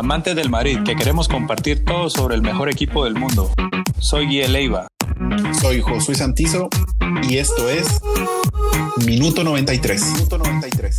amantes 0.00 0.34
del 0.34 0.48
Madrid, 0.48 0.78
que 0.82 0.96
queremos 0.96 1.28
compartir 1.28 1.84
todo 1.84 2.08
sobre 2.08 2.34
el 2.34 2.40
mejor 2.40 2.70
equipo 2.70 3.04
del 3.04 3.14
mundo. 3.14 3.52
Soy 3.98 4.26
Guille 4.26 4.48
Leiva. 4.48 4.88
Soy 5.60 5.82
Josué 5.82 6.14
Santizo 6.14 6.70
y 7.28 7.36
esto 7.36 7.68
es 7.68 8.00
Minuto 9.04 9.44
93. 9.44 10.12
Minuto 10.14 10.38
93. 10.38 10.98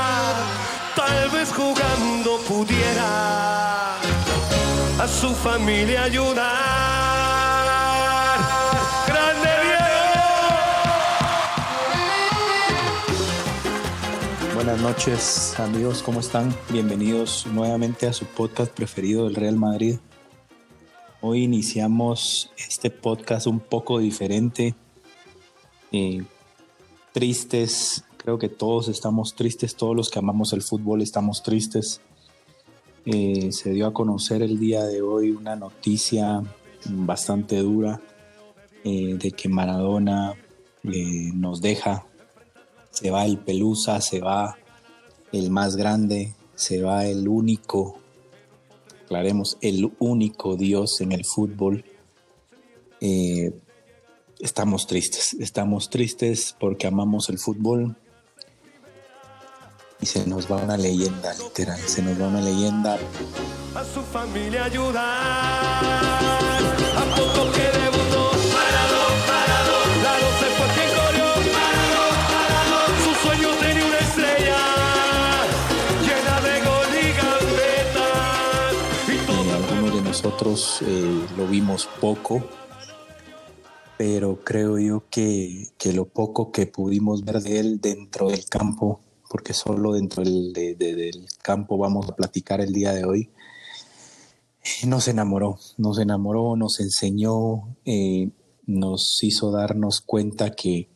tal 1.07 1.29
vez 1.31 1.51
jugando 1.51 2.37
pudiera 2.47 3.95
a 3.97 5.07
su 5.07 5.29
familia 5.29 6.03
ayudar. 6.03 6.43
¡Grande 9.07 9.49
Diego! 9.63 10.25
Buenas 14.53 14.79
noches 14.79 15.59
amigos, 15.59 16.03
¿cómo 16.03 16.19
están? 16.19 16.55
Bienvenidos 16.69 17.47
nuevamente 17.47 18.05
a 18.07 18.13
su 18.13 18.25
podcast 18.25 18.71
preferido 18.71 19.23
del 19.25 19.35
Real 19.35 19.55
Madrid. 19.55 19.97
Hoy 21.21 21.43
iniciamos 21.43 22.51
este 22.57 22.89
podcast 22.91 23.47
un 23.47 23.59
poco 23.59 23.99
diferente, 23.99 24.75
eh, 25.91 26.23
tristes, 27.11 28.03
Creo 28.23 28.37
que 28.37 28.49
todos 28.49 28.87
estamos 28.87 29.33
tristes, 29.33 29.75
todos 29.75 29.95
los 29.95 30.11
que 30.11 30.19
amamos 30.19 30.53
el 30.53 30.61
fútbol 30.61 31.01
estamos 31.01 31.41
tristes. 31.41 32.01
Eh, 33.03 33.51
se 33.51 33.71
dio 33.71 33.87
a 33.87 33.93
conocer 33.93 34.43
el 34.43 34.59
día 34.59 34.83
de 34.83 35.01
hoy 35.01 35.31
una 35.31 35.55
noticia 35.55 36.43
bastante 36.85 37.57
dura 37.57 37.99
eh, 38.83 39.17
de 39.19 39.31
que 39.31 39.49
Maradona 39.49 40.35
eh, 40.83 41.31
nos 41.33 41.61
deja. 41.61 42.05
Se 42.91 43.09
va 43.09 43.25
el 43.25 43.39
Pelusa, 43.39 43.99
se 44.01 44.19
va 44.19 44.55
el 45.31 45.49
más 45.49 45.75
grande, 45.75 46.35
se 46.53 46.83
va 46.83 47.07
el 47.07 47.27
único, 47.27 47.97
aclaremos, 49.03 49.57
el 49.61 49.91
único 49.97 50.57
Dios 50.57 51.01
en 51.01 51.11
el 51.11 51.25
fútbol 51.25 51.83
estamos 54.41 54.87
tristes. 54.87 55.35
Estamos 55.39 55.89
tristes 55.89 56.55
porque 56.59 56.87
amamos 56.87 57.29
el 57.29 57.37
fútbol, 57.37 57.95
y 60.01 60.05
se 60.07 60.25
nos 60.25 60.51
va 60.51 60.57
una 60.57 60.75
leyenda, 60.77 61.33
literal, 61.35 61.79
se 61.79 62.01
nos 62.01 62.19
va 62.19 62.27
una 62.27 62.41
leyenda. 62.41 62.97
A 63.75 63.83
su 63.85 64.01
familia 64.01 64.65
ayudar, 64.65 65.03
a 65.85 67.05
poco 67.15 67.51
que 67.51 67.61
debutó, 67.61 68.31
parado, 68.51 69.01
parado, 69.27 69.75
Lalo 70.03 70.29
se 70.39 70.47
fue 70.57 70.67
quien 70.73 70.89
corrió, 70.97 71.27
parado, 71.53 72.01
parado, 72.33 72.79
su 73.03 73.11
sueño 73.21 73.49
tenía 73.59 73.85
una 73.85 73.99
estrella, 73.99 74.61
llena 76.01 76.35
de 76.41 76.53
gol 76.67 76.91
y 76.97 77.07
gambetas. 77.21 78.73
Y 79.07 79.49
algunos 79.51 79.91
de 79.95 80.01
nosotros 80.01 80.81
eh, 80.81 81.25
lo 81.37 81.45
vimos 81.45 81.87
poco, 82.01 82.43
pero 83.97 84.39
creo 84.43 84.79
yo 84.79 85.03
que, 85.11 85.67
que 85.77 85.93
lo 85.93 86.05
poco 86.05 86.51
que 86.51 86.65
pudimos 86.65 87.23
ver 87.23 87.39
de 87.41 87.59
él 87.59 87.79
dentro 87.79 88.29
del 88.29 88.45
campo 88.45 88.99
porque 89.31 89.53
solo 89.53 89.93
dentro 89.93 90.23
del, 90.25 91.25
campo 91.41 91.77
vamos 91.77 92.09
a 92.09 92.15
platicar 92.17 92.59
el 92.59 92.73
día 92.73 92.91
de 92.91 93.05
hoy. 93.05 93.29
Nos 94.85 95.07
enamoró, 95.07 95.57
nos 95.77 95.99
enamoró, 95.99 96.57
nos 96.57 96.81
enseñó, 96.81 97.77
eh, 97.85 98.29
nos 98.67 99.23
hizo 99.23 99.51
darnos 99.51 100.01
cuenta 100.01 100.51
que, 100.51 100.89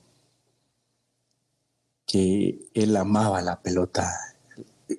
que 2.06 2.60
él 2.74 2.98
amaba 2.98 3.42
la 3.42 3.62
pelota. 3.62 4.12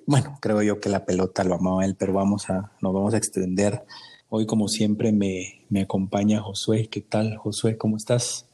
Bueno, 0.07 0.39
creo 0.41 0.63
yo 0.63 0.81
que 0.81 0.89
la 0.89 1.05
pelota 1.05 1.43
lo 1.43 1.55
amaba 1.55 1.85
él, 1.85 1.95
pero 1.95 2.13
vamos 2.13 2.49
a, 2.49 2.71
nos 2.81 2.91
vamos 2.91 3.13
a 3.13 3.17
extender. 3.17 3.85
Hoy, 4.29 4.47
como 4.47 4.67
siempre, 4.67 5.11
me, 5.11 5.63
me 5.69 5.81
acompaña 5.81 6.41
Josué. 6.41 6.87
¿Qué 6.89 7.01
tal, 7.01 7.37
Josué? 7.37 7.77
¿Cómo 7.77 7.97
estás? 7.97 8.47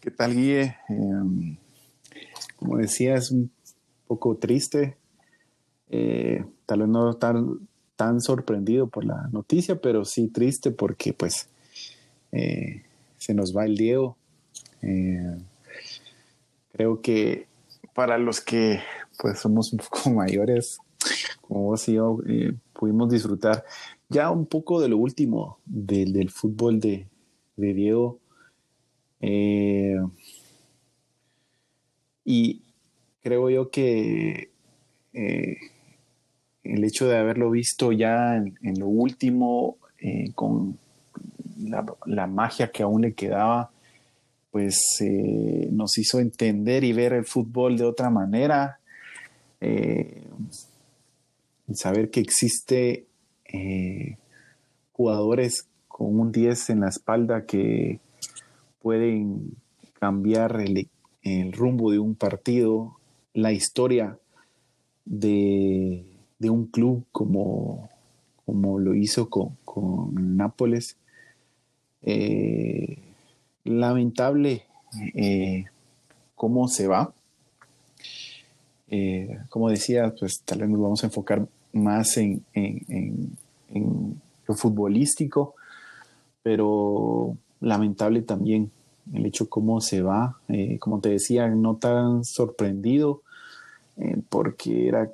¿Qué 0.00 0.12
tal, 0.12 0.34
Guille? 0.34 0.76
Eh, 0.88 1.58
como 2.62 2.76
decía, 2.76 3.16
es 3.16 3.32
un 3.32 3.50
poco 4.06 4.36
triste. 4.36 4.96
Eh, 5.90 6.44
tal 6.64 6.80
vez 6.80 6.88
no 6.88 7.14
tan, 7.14 7.68
tan 7.96 8.20
sorprendido 8.20 8.86
por 8.86 9.04
la 9.04 9.28
noticia, 9.32 9.80
pero 9.80 10.04
sí 10.04 10.28
triste 10.28 10.70
porque 10.70 11.12
pues 11.12 11.48
eh, 12.30 12.84
se 13.18 13.34
nos 13.34 13.54
va 13.54 13.64
el 13.64 13.76
Diego. 13.76 14.16
Eh, 14.80 15.38
creo 16.72 17.00
que 17.00 17.48
para 17.94 18.16
los 18.16 18.40
que 18.40 18.78
pues 19.18 19.40
somos 19.40 19.72
un 19.72 19.80
poco 19.80 20.10
mayores, 20.14 20.78
como 21.40 21.64
vos 21.64 21.88
y 21.88 21.94
yo, 21.94 22.18
pudimos 22.72 23.10
disfrutar 23.10 23.64
ya 24.08 24.30
un 24.30 24.46
poco 24.46 24.80
de 24.80 24.88
lo 24.88 24.98
último 24.98 25.58
del, 25.64 26.30
fútbol 26.30 26.78
de, 26.78 27.08
de 27.56 27.74
Diego. 27.74 28.20
Y 32.24 32.62
creo 33.22 33.50
yo 33.50 33.70
que 33.70 34.50
eh, 35.12 35.56
el 36.64 36.84
hecho 36.84 37.08
de 37.08 37.16
haberlo 37.16 37.50
visto 37.50 37.92
ya 37.92 38.36
en, 38.36 38.78
lo 38.78 38.88
último, 38.88 39.76
eh, 39.98 40.32
con 40.34 40.78
la, 42.06 42.26
magia 42.26 42.70
que 42.70 42.82
aún 42.82 43.02
le 43.02 43.14
quedaba, 43.14 43.70
pues 44.50 44.78
eh, 45.00 45.68
nos 45.72 45.98
hizo 45.98 46.20
entender 46.20 46.84
y 46.84 46.92
ver 46.92 47.12
el 47.14 47.24
fútbol 47.24 47.76
de 47.76 47.84
otra 47.84 48.10
manera. 48.10 48.78
saber 51.74 52.10
que 52.10 52.20
existe 52.20 53.06
jugadores 54.92 55.66
con 55.88 56.18
un 56.18 56.32
10 56.32 56.70
en 56.70 56.80
la 56.80 56.88
espalda 56.88 57.44
que 57.46 58.00
pueden 58.80 59.56
cambiar 60.00 60.60
el, 60.60 60.88
el 61.22 61.52
rumbo 61.52 61.90
de 61.90 61.98
un 61.98 62.14
partido, 62.14 62.96
la 63.34 63.52
historia 63.52 64.18
de, 65.04 66.04
un 66.40 66.66
club 66.66 67.04
como, 67.12 67.88
como, 68.44 68.78
lo 68.78 68.94
hizo 68.94 69.28
con, 69.28 69.56
Nápoles. 70.36 70.96
Eh, 72.02 72.98
lamentable 73.64 74.64
eh, 75.14 75.66
cómo 76.34 76.68
se 76.68 76.88
va. 76.88 77.14
Eh, 78.88 79.38
como 79.48 79.70
decía, 79.70 80.12
pues 80.18 80.42
tal 80.44 80.60
vez 80.60 80.68
nos 80.68 80.80
vamos 80.80 81.02
a 81.02 81.06
enfocar 81.06 81.46
más 81.72 82.16
en, 82.18 82.44
en 82.52 83.36
lo 84.46 84.54
futbolístico, 84.54 85.54
pero 86.42 87.36
lamentable 87.60 88.22
también 88.22 88.70
el 89.12 89.26
hecho 89.26 89.48
cómo 89.48 89.80
se 89.80 90.02
va, 90.02 90.38
eh, 90.48 90.78
como 90.78 91.00
te 91.00 91.10
decía, 91.10 91.48
no 91.48 91.76
tan 91.76 92.24
sorprendido, 92.24 93.22
eh, 93.96 94.20
porque 94.28 94.88
era 94.88 95.10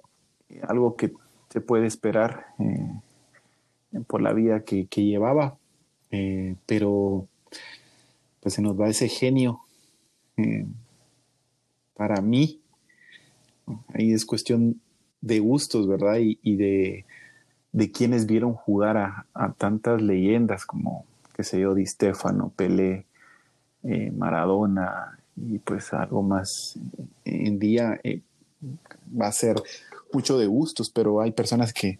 algo 0.62 0.96
que 0.96 1.12
se 1.50 1.60
puede 1.60 1.86
esperar 1.86 2.46
eh, 2.58 4.00
por 4.06 4.20
la 4.20 4.32
vida 4.32 4.64
que, 4.64 4.86
llevaba, 4.86 5.56
pero 6.66 7.26
pues 8.40 8.54
se 8.54 8.62
nos 8.62 8.78
va 8.78 8.88
ese 8.88 9.08
genio. 9.08 9.60
para 11.94 12.20
mí, 12.20 12.60
ahí 13.94 14.12
es 14.12 14.24
cuestión 14.24 14.80
de 15.20 15.40
gustos, 15.40 15.88
¿verdad? 15.88 16.18
Y, 16.20 16.56
de, 16.56 17.04
de 17.72 17.90
quienes 17.90 18.26
vieron 18.26 18.54
jugar 18.54 18.96
a, 18.96 19.54
tantas 19.58 20.00
leyendas 20.00 20.64
como, 20.64 21.04
qué 21.34 21.44
sé 21.44 21.60
yo, 21.60 21.74
Di 21.74 21.86
Stefano, 21.86 22.52
Pelé, 22.54 23.04
eh, 23.90 24.10
Maradona 24.10 25.18
y 25.34 25.58
pues 25.60 25.94
algo 25.94 26.22
más 26.22 26.78
en 27.24 27.58
día 27.58 27.98
eh, 28.04 28.20
va 29.18 29.28
a 29.28 29.32
ser 29.32 29.56
mucho 30.12 30.36
de 30.36 30.46
gustos, 30.46 30.90
pero 30.90 31.22
hay 31.22 31.32
personas 31.32 31.72
que 31.72 31.98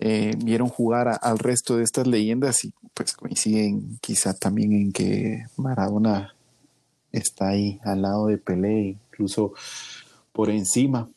eh, 0.00 0.34
vieron 0.44 0.68
jugar 0.68 1.18
al 1.22 1.38
resto 1.38 1.78
de 1.78 1.84
estas 1.84 2.06
leyendas 2.06 2.66
y 2.66 2.74
pues 2.92 3.14
coinciden 3.14 3.98
quizá 4.02 4.34
también 4.34 4.74
en 4.74 4.92
que 4.92 5.44
Maradona 5.56 6.34
está 7.10 7.48
ahí 7.48 7.80
al 7.84 8.02
lado 8.02 8.26
de 8.26 8.36
Pelé, 8.36 8.98
incluso 9.10 9.54
por 10.32 10.50
encima. 10.50 11.08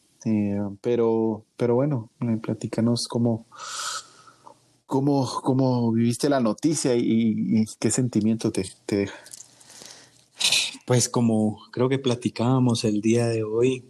Pero, 0.82 1.44
pero 1.56 1.76
bueno, 1.76 2.10
platícanos 2.42 3.08
cómo, 3.08 3.46
cómo, 4.86 5.30
cómo 5.44 5.92
viviste 5.92 6.30
la 6.30 6.40
noticia 6.40 6.96
y, 6.96 7.66
qué 7.80 7.92
sentimiento 7.92 8.52
te, 8.52 8.66
te, 8.86 8.96
deja. 8.96 9.16
Pues 10.86 11.10
como 11.10 11.60
creo 11.72 11.90
que 11.90 12.00
platicábamos 12.00 12.84
el 12.84 13.02
día 13.02 13.28
de 13.28 13.44
hoy, 13.44 13.84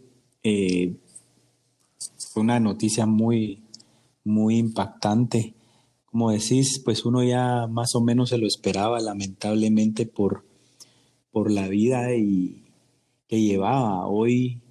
fue 2.18 2.44
una 2.44 2.59
noticia 2.59 3.06
muy, 3.06 3.63
muy 4.24 4.57
impactante. 4.57 5.53
Como 6.06 6.31
decís, 6.31 6.81
pues 6.83 7.06
uno 7.06 7.24
ya 7.24 7.68
más 7.68 7.95
o 7.95 8.01
menos 8.01 8.30
se 8.30 8.38
lo 8.38 8.47
esperaba, 8.47 9.00
lamentablemente, 9.01 10.06
por, 10.06 10.45
por 11.31 11.51
la 11.51 11.68
vida 11.68 12.15
y, 12.15 12.65
que 13.27 13.41
llevaba. 13.41 14.07
Hoy 14.07 14.62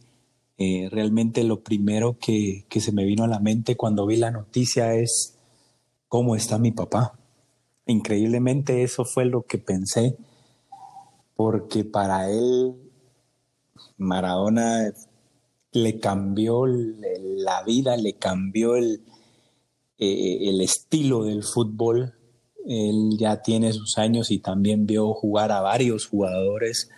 eh, 0.58 0.88
realmente 0.90 1.44
lo 1.44 1.62
primero 1.62 2.18
que, 2.18 2.66
que 2.68 2.80
se 2.80 2.92
me 2.92 3.04
vino 3.04 3.24
a 3.24 3.28
la 3.28 3.40
mente 3.40 3.76
cuando 3.76 4.06
vi 4.06 4.16
la 4.16 4.30
noticia 4.30 4.94
es 4.94 5.38
cómo 6.08 6.36
está 6.36 6.58
mi 6.58 6.70
papá. 6.70 7.18
Increíblemente 7.86 8.82
eso 8.82 9.04
fue 9.04 9.24
lo 9.26 9.42
que 9.42 9.58
pensé, 9.58 10.16
porque 11.36 11.84
para 11.84 12.30
él 12.30 12.74
Maradona 13.96 14.92
le 15.72 15.98
cambió 15.98 16.66
la 16.66 17.62
vida, 17.64 17.96
le 17.96 18.14
cambió 18.14 18.76
el, 18.76 19.02
eh, 19.98 20.48
el 20.48 20.60
estilo 20.60 21.24
del 21.24 21.42
fútbol. 21.42 22.14
Él 22.66 23.16
ya 23.18 23.42
tiene 23.42 23.72
sus 23.72 23.98
años 23.98 24.30
y 24.30 24.38
también 24.38 24.86
vio 24.86 25.12
jugar 25.12 25.52
a 25.52 25.60
varios 25.60 26.06
jugadores, 26.06 26.90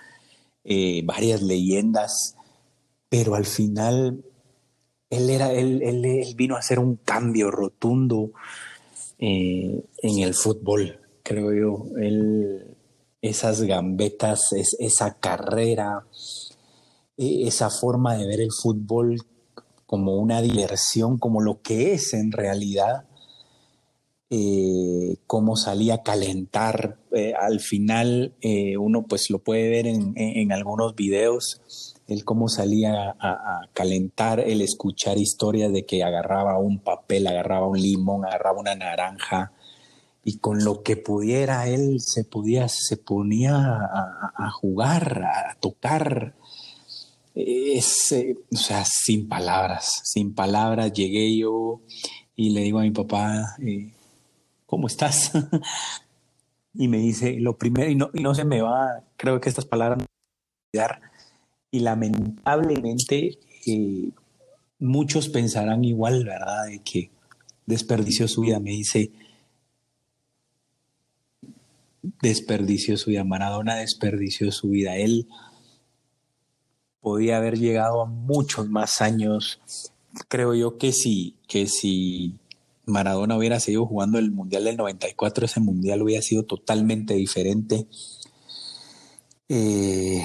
eh, 0.64 1.02
varias 1.04 1.42
leyendas, 1.42 2.36
pero 3.08 3.34
al 3.34 3.46
final 3.46 4.22
él, 5.10 5.30
era, 5.30 5.52
él, 5.52 6.34
vino 6.36 6.56
a 6.56 6.60
hacer 6.60 6.78
un 6.78 6.96
cambio 6.96 7.50
rotundo 7.50 8.32
eh, 9.18 9.82
en 10.02 10.18
el 10.18 10.34
fútbol, 10.34 11.00
creo 11.22 11.52
yo. 11.52 11.86
Esas 13.22 13.62
gambetas, 13.62 14.52
esa 14.52 15.14
carrera, 15.18 16.06
esa 17.16 17.70
forma 17.70 18.16
de 18.16 18.26
ver 18.26 18.40
el 18.40 18.52
fútbol 18.52 19.18
como 19.86 20.16
una 20.16 20.42
diversión, 20.42 21.18
como 21.18 21.40
lo 21.40 21.62
que 21.62 21.94
es 21.94 22.12
en 22.12 22.32
realidad, 22.32 23.04
eh, 24.28 25.18
cómo 25.26 25.56
salía 25.56 25.94
a 25.94 26.02
calentar. 26.02 26.98
Eh, 27.12 27.32
al 27.38 27.60
final 27.60 28.34
eh, 28.40 28.76
uno 28.76 29.04
pues 29.04 29.30
lo 29.30 29.38
puede 29.38 29.70
ver 29.70 29.86
en, 29.86 30.52
algunos 30.52 30.96
videos, 30.96 31.94
el 32.08 32.24
cómo 32.24 32.48
salía 32.48 33.16
a, 33.20 33.68
calentar, 33.72 34.40
el 34.40 34.60
escuchar 34.60 35.18
historias 35.18 35.72
de 35.72 35.86
que 35.86 36.02
agarraba 36.02 36.58
un 36.58 36.80
papel, 36.80 37.26
agarraba 37.26 37.68
un 37.68 37.80
limón, 37.80 38.24
agarraba 38.24 38.60
una 38.60 38.74
naranja 38.74 39.52
y 40.26 40.38
con 40.38 40.62
lo 40.62 40.82
que 40.82 40.98
pudiera 40.98 41.68
él 41.68 42.00
se 42.00 42.24
podía, 42.24 42.68
se 42.68 42.98
ponía 42.98 43.54
a 43.56 44.50
jugar, 44.50 45.22
a 45.24 45.56
tocar 45.60 46.34
es, 47.36 48.12
eh, 48.12 48.34
o 48.50 48.56
sea, 48.56 48.84
sin 48.86 49.28
palabras, 49.28 50.00
sin 50.04 50.34
palabras 50.34 50.92
llegué 50.92 51.36
yo 51.36 51.82
y 52.34 52.50
le 52.50 52.62
digo 52.62 52.78
a 52.78 52.82
mi 52.82 52.90
papá, 52.90 53.56
eh, 53.62 53.92
¿cómo 54.64 54.86
estás? 54.86 55.32
y 56.74 56.88
me 56.88 56.98
dice, 56.98 57.38
lo 57.38 57.58
primero, 57.58 57.90
y 57.90 57.94
no, 57.94 58.10
y 58.14 58.22
no 58.22 58.34
se 58.34 58.44
me 58.44 58.62
va, 58.62 59.04
creo 59.16 59.40
que 59.40 59.50
estas 59.50 59.66
palabras 59.66 59.98
no 59.98 60.80
van 60.80 60.90
a 60.90 61.00
y 61.70 61.80
lamentablemente 61.80 63.38
eh, 63.66 64.10
muchos 64.78 65.28
pensarán 65.28 65.84
igual, 65.84 66.24
¿verdad? 66.24 66.66
De 66.68 66.78
que 66.78 67.10
desperdició 67.66 68.28
su 68.28 68.42
vida, 68.42 68.60
me 68.60 68.70
dice, 68.70 69.10
desperdició 72.22 72.96
su 72.96 73.10
vida, 73.10 73.24
Maradona 73.24 73.76
desperdició 73.76 74.52
su 74.52 74.68
vida, 74.68 74.96
él 74.96 75.28
podía 77.06 77.36
haber 77.36 77.56
llegado 77.56 78.02
a 78.02 78.06
muchos 78.06 78.68
más 78.68 79.00
años. 79.00 79.60
Creo 80.26 80.54
yo 80.54 80.76
que 80.76 80.92
si, 80.92 81.36
que 81.46 81.68
si 81.68 82.34
Maradona 82.84 83.36
hubiera 83.36 83.60
seguido 83.60 83.86
jugando 83.86 84.18
el 84.18 84.32
Mundial 84.32 84.64
del 84.64 84.76
94, 84.76 85.46
ese 85.46 85.60
Mundial 85.60 86.02
hubiera 86.02 86.20
sido 86.20 86.44
totalmente 86.44 87.14
diferente. 87.14 87.86
Eh, 89.48 90.20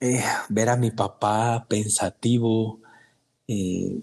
eh, 0.00 0.22
ver 0.50 0.68
a 0.68 0.76
mi 0.76 0.90
papá 0.90 1.64
pensativo 1.66 2.80
eh, 3.48 4.00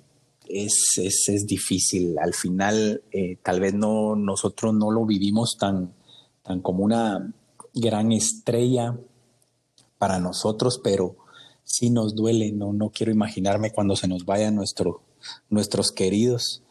es, 0.48 0.94
es, 0.98 1.46
difícil. 1.46 2.18
Al 2.20 2.34
final, 2.34 3.04
tal 3.44 3.60
vez 3.60 3.74
no, 3.74 4.16
nosotros 4.16 4.74
no 4.74 4.90
lo 4.90 5.06
vivimos 5.06 5.58
tan, 5.60 5.94
tan 6.44 6.62
como 6.62 6.84
una 6.84 7.34
gran 7.74 8.12
estrella 8.12 8.98
para 9.98 10.20
nosotros, 10.20 10.80
pero 10.84 11.16
sí 11.64 11.90
nos 11.90 12.16
duele, 12.16 12.52
no, 12.52 12.74
no 12.74 12.90
quiero 12.90 13.12
imaginarme 13.12 13.72
cuando 13.72 13.96
se 13.96 14.08
nos 14.08 14.26
vayan 14.26 14.56
nuestro, 14.56 15.02
nuestros 15.50 15.92
queridos 15.92 16.64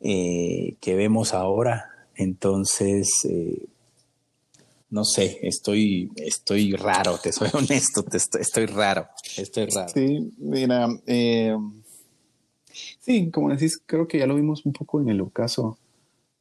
eh, 0.00 0.76
que 0.80 0.94
vemos 0.94 1.34
ahora. 1.34 1.90
Entonces, 2.16 3.08
eh, 3.24 3.66
no 4.90 5.04
sé, 5.04 5.38
estoy, 5.42 6.10
estoy 6.16 6.72
raro, 6.74 7.18
te 7.18 7.32
soy 7.32 7.48
honesto, 7.54 8.02
te 8.04 8.18
estoy, 8.18 8.66
raro, 8.66 9.08
estoy 9.36 9.66
raro. 9.66 9.88
Sí, 9.92 10.32
mira, 10.38 10.88
eh, 11.06 11.56
sí, 13.00 13.30
como 13.30 13.50
decís, 13.50 13.80
creo 13.84 14.06
que 14.06 14.18
ya 14.18 14.26
lo 14.26 14.36
vimos 14.36 14.64
un 14.66 14.72
poco 14.72 15.00
en 15.00 15.08
el 15.08 15.20
ocaso 15.20 15.78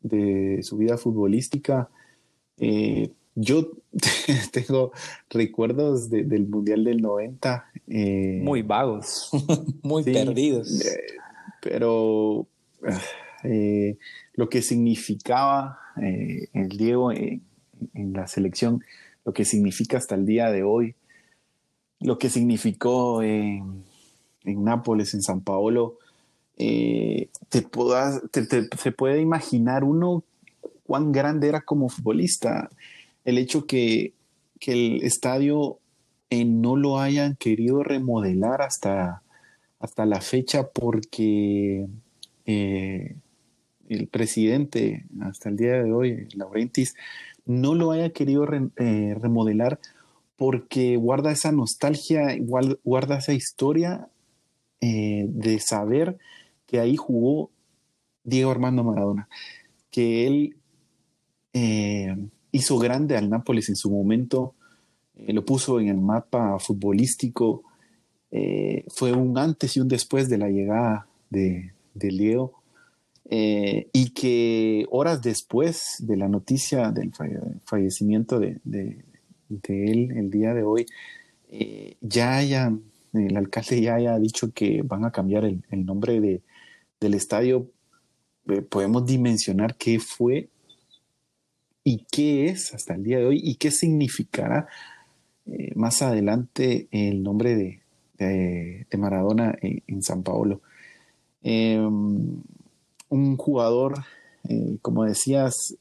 de 0.01 0.59
su 0.63 0.77
vida 0.77 0.97
futbolística. 0.97 1.89
Yo 3.35 3.71
tengo 4.51 4.91
recuerdos 5.29 6.09
del 6.09 6.47
Mundial 6.47 6.83
del 6.83 7.01
90. 7.01 7.71
Eh, 7.87 8.41
muy 8.43 8.61
vagos, 8.61 9.29
muy 9.81 10.03
perdidos. 10.03 10.81
Eh, 10.85 11.17
pero 11.61 12.47
eh, 13.43 13.97
lo 14.35 14.49
que 14.49 14.61
significaba 14.61 15.79
el 15.95 16.69
Diego 16.69 17.11
en, 17.11 17.41
la 17.93 18.27
selección, 18.27 18.83
lo 19.25 19.33
que 19.33 19.45
significa 19.45 19.97
hasta 19.97 20.15
el 20.15 20.25
día 20.25 20.51
de 20.51 20.63
hoy, 20.63 20.95
lo 21.99 22.17
que 22.17 22.29
significó 22.29 23.21
en, 23.21 23.83
Nápoles, 24.43 25.13
en 25.13 25.21
San 25.21 25.41
Paolo, 25.41 25.97
te, 26.57 27.69
se 28.77 28.91
puede 28.91 29.21
imaginar 29.21 29.83
uno 29.83 30.23
cuán 30.83 31.11
grande 31.11 31.47
era 31.47 31.61
como 31.61 31.89
futbolista 31.89 32.69
el 33.25 33.37
hecho 33.37 33.65
que, 33.65 34.13
el 34.65 35.03
estadio 35.03 35.79
eh, 36.29 36.45
no 36.45 36.77
lo 36.77 36.97
hayan 36.97 37.35
querido 37.35 37.83
remodelar 37.83 38.61
hasta, 38.61 39.21
hasta 39.77 40.05
la 40.05 40.21
fecha 40.21 40.69
porque 40.69 41.85
eh, 42.45 43.17
el 43.89 44.07
presidente, 44.07 45.05
hasta 45.21 45.49
el 45.49 45.57
día 45.57 45.83
de 45.83 45.91
hoy, 45.91 46.29
Laurentis, 46.33 46.95
no 47.45 47.75
lo 47.75 47.91
haya 47.91 48.11
querido 48.11 48.47
eh, 48.53 49.15
remodelar 49.19 49.81
porque 50.37 50.95
guarda 50.95 51.33
esa 51.33 51.51
nostalgia, 51.51 52.37
guarda 52.39 53.17
esa 53.17 53.33
historia 53.33 54.07
de 54.79 55.59
saber 55.59 56.17
que 56.65 56.79
ahí 56.79 56.97
jugó 56.97 57.49
Diego 58.23 58.51
Armando 58.51 58.83
Maradona, 58.83 59.29
que 59.91 60.27
él 60.27 60.57
hizo 61.53 62.77
grande 62.77 63.17
al 63.17 63.29
Nápoles 63.29 63.69
en 63.69 63.75
su 63.75 63.89
momento, 63.91 64.55
eh, 65.15 65.33
lo 65.33 65.45
puso 65.45 65.79
en 65.79 65.89
el 65.89 65.97
mapa 65.97 66.57
futbolístico, 66.59 67.63
eh, 68.31 68.85
fue 68.87 69.11
un 69.11 69.37
antes 69.37 69.77
y 69.77 69.79
un 69.79 69.87
después 69.87 70.29
de 70.29 70.37
la 70.37 70.49
llegada 70.49 71.07
de, 71.29 71.73
Leo, 71.95 72.53
eh, 73.29 73.87
y 73.93 74.11
que 74.11 74.85
horas 74.89 75.21
después 75.21 75.97
de 75.99 76.17
la 76.17 76.27
noticia 76.27 76.91
del 76.91 77.11
fallecimiento 77.65 78.39
de, 78.39 78.59
él 79.67 80.11
el 80.17 80.29
día 80.29 80.53
de 80.53 80.63
hoy, 80.63 80.85
ya 82.01 82.37
haya, 82.37 82.73
el 83.13 83.37
alcalde 83.37 83.81
ya 83.81 83.95
haya 83.95 84.17
dicho 84.17 84.51
que 84.51 84.81
van 84.81 85.05
a 85.05 85.11
cambiar 85.11 85.45
el, 85.45 85.85
nombre 85.85 86.41
del 86.99 87.13
estadio 87.13 87.69
eh, 88.49 88.61
podemos 88.61 89.05
dimensionar 89.05 89.77
qué 89.77 89.99
fue 89.99 90.49
y 91.83 92.05
qué 92.11 92.47
es 92.47 92.73
hasta 92.73 92.95
el 92.95 93.03
día 93.03 93.17
de 93.17 93.25
hoy 93.25 93.41
y 93.43 93.55
qué 93.55 93.71
significará 93.71 94.67
eh, 95.45 95.71
más 95.75 96.01
adelante 96.01 96.87
el 96.91 97.23
nombre 97.23 97.55
de, 97.55 97.79
Maradona 98.97 99.57
en, 99.61 100.01
San 100.01 100.23
Paolo. 100.23 100.61
Em, 101.41 102.41
un 103.09 103.37
jugador, 103.37 104.05
eh, 104.47 104.77
como 104.81 105.03
decías, 105.03 105.75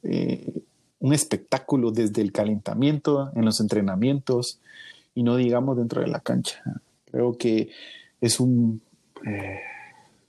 un 0.98 1.12
espectáculo 1.12 1.92
desde 1.92 2.20
el 2.20 2.32
calentamiento, 2.32 3.30
en 3.36 3.44
los 3.44 3.60
entrenamientos 3.60 4.58
y 5.14 5.22
no 5.22 5.36
digamos 5.36 5.76
dentro 5.76 6.00
de 6.00 6.08
la 6.08 6.18
cancha. 6.18 6.64
Creo 7.12 7.38
que 7.38 7.68
es 8.20 8.40
un 8.40 8.82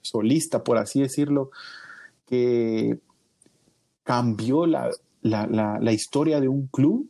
solista, 0.03 0.63
por 0.63 0.77
así 0.77 1.01
decirlo, 1.01 1.50
que 2.27 3.00
cambió 4.03 4.68
la, 4.68 4.92
historia 5.94 6.39
de 6.39 6.48
un 6.48 6.68
club, 6.68 7.10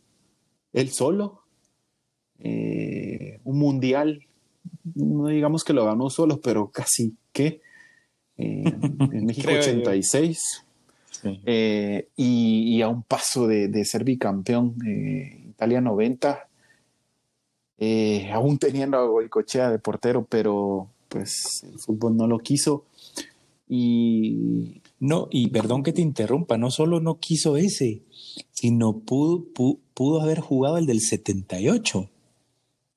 él 0.72 0.90
solo, 0.90 1.42
eh, 2.38 3.40
un 3.44 3.58
mundial, 3.58 4.26
no 4.94 5.28
digamos 5.28 5.64
que 5.64 5.72
lo 5.72 5.84
ganó 5.84 6.10
solo, 6.10 6.40
pero 6.40 6.68
casi 6.70 7.14
que 7.32 7.60
eh, 8.36 8.64
en 9.12 9.26
México 9.26 9.50
86. 9.50 10.64
Eh, 11.46 12.08
y, 12.16 12.82
a 12.82 12.88
un 12.88 13.02
paso 13.02 13.46
de, 13.46 13.84
ser 13.86 14.04
bicampeón, 14.04 14.76
Italia 15.48 15.80
90, 15.80 16.48
aún 18.32 18.58
teniendo 18.58 18.98
a 18.98 19.06
Goicochea 19.06 19.70
de 19.70 19.78
portero, 19.78 20.26
pero 20.28 20.90
pues 21.08 21.64
el 21.64 21.78
fútbol 21.78 22.16
no 22.16 22.26
lo 22.26 22.40
quiso. 22.40 22.84
Y 23.68 24.82
no, 25.00 25.28
y 25.30 25.48
perdón 25.48 25.82
que 25.82 25.92
te 25.92 26.02
interrumpa, 26.02 26.56
no 26.56 26.70
solo 26.70 27.00
no 27.00 27.18
quiso 27.18 27.56
ese, 27.56 28.02
sino 28.52 29.00
pudo, 29.00 29.44
pudo, 29.94 30.20
haber 30.20 30.40
jugado 30.40 30.78
el 30.78 30.86
del 30.86 31.00
78. 31.00 32.10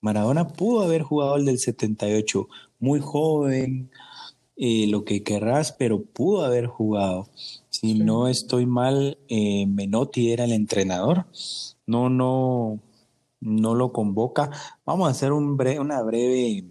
Maradona 0.01 0.47
pudo 0.47 0.83
haber 0.83 1.01
jugado 1.01 1.35
el 1.35 1.45
del 1.45 1.59
78, 1.59 2.47
muy 2.79 2.99
joven, 2.99 3.89
eh, 4.55 4.87
lo 4.87 5.05
que 5.05 5.23
querrás, 5.23 5.71
pero 5.73 6.03
pudo 6.03 6.45
haber 6.45 6.67
jugado. 6.67 7.29
Si 7.69 7.95
no 7.95 8.27
estoy 8.27 8.65
mal, 8.65 9.17
eh, 9.27 9.65
Menotti 9.67 10.31
era 10.31 10.45
el 10.45 10.53
entrenador. 10.53 11.25
No, 11.85 12.09
no, 12.09 12.79
no 13.39 13.75
lo 13.75 13.91
convoca. 13.91 14.51
Vamos 14.85 15.07
a 15.07 15.11
hacer 15.11 15.31
un 15.31 15.57
una 15.79 16.01
breve 16.03 16.65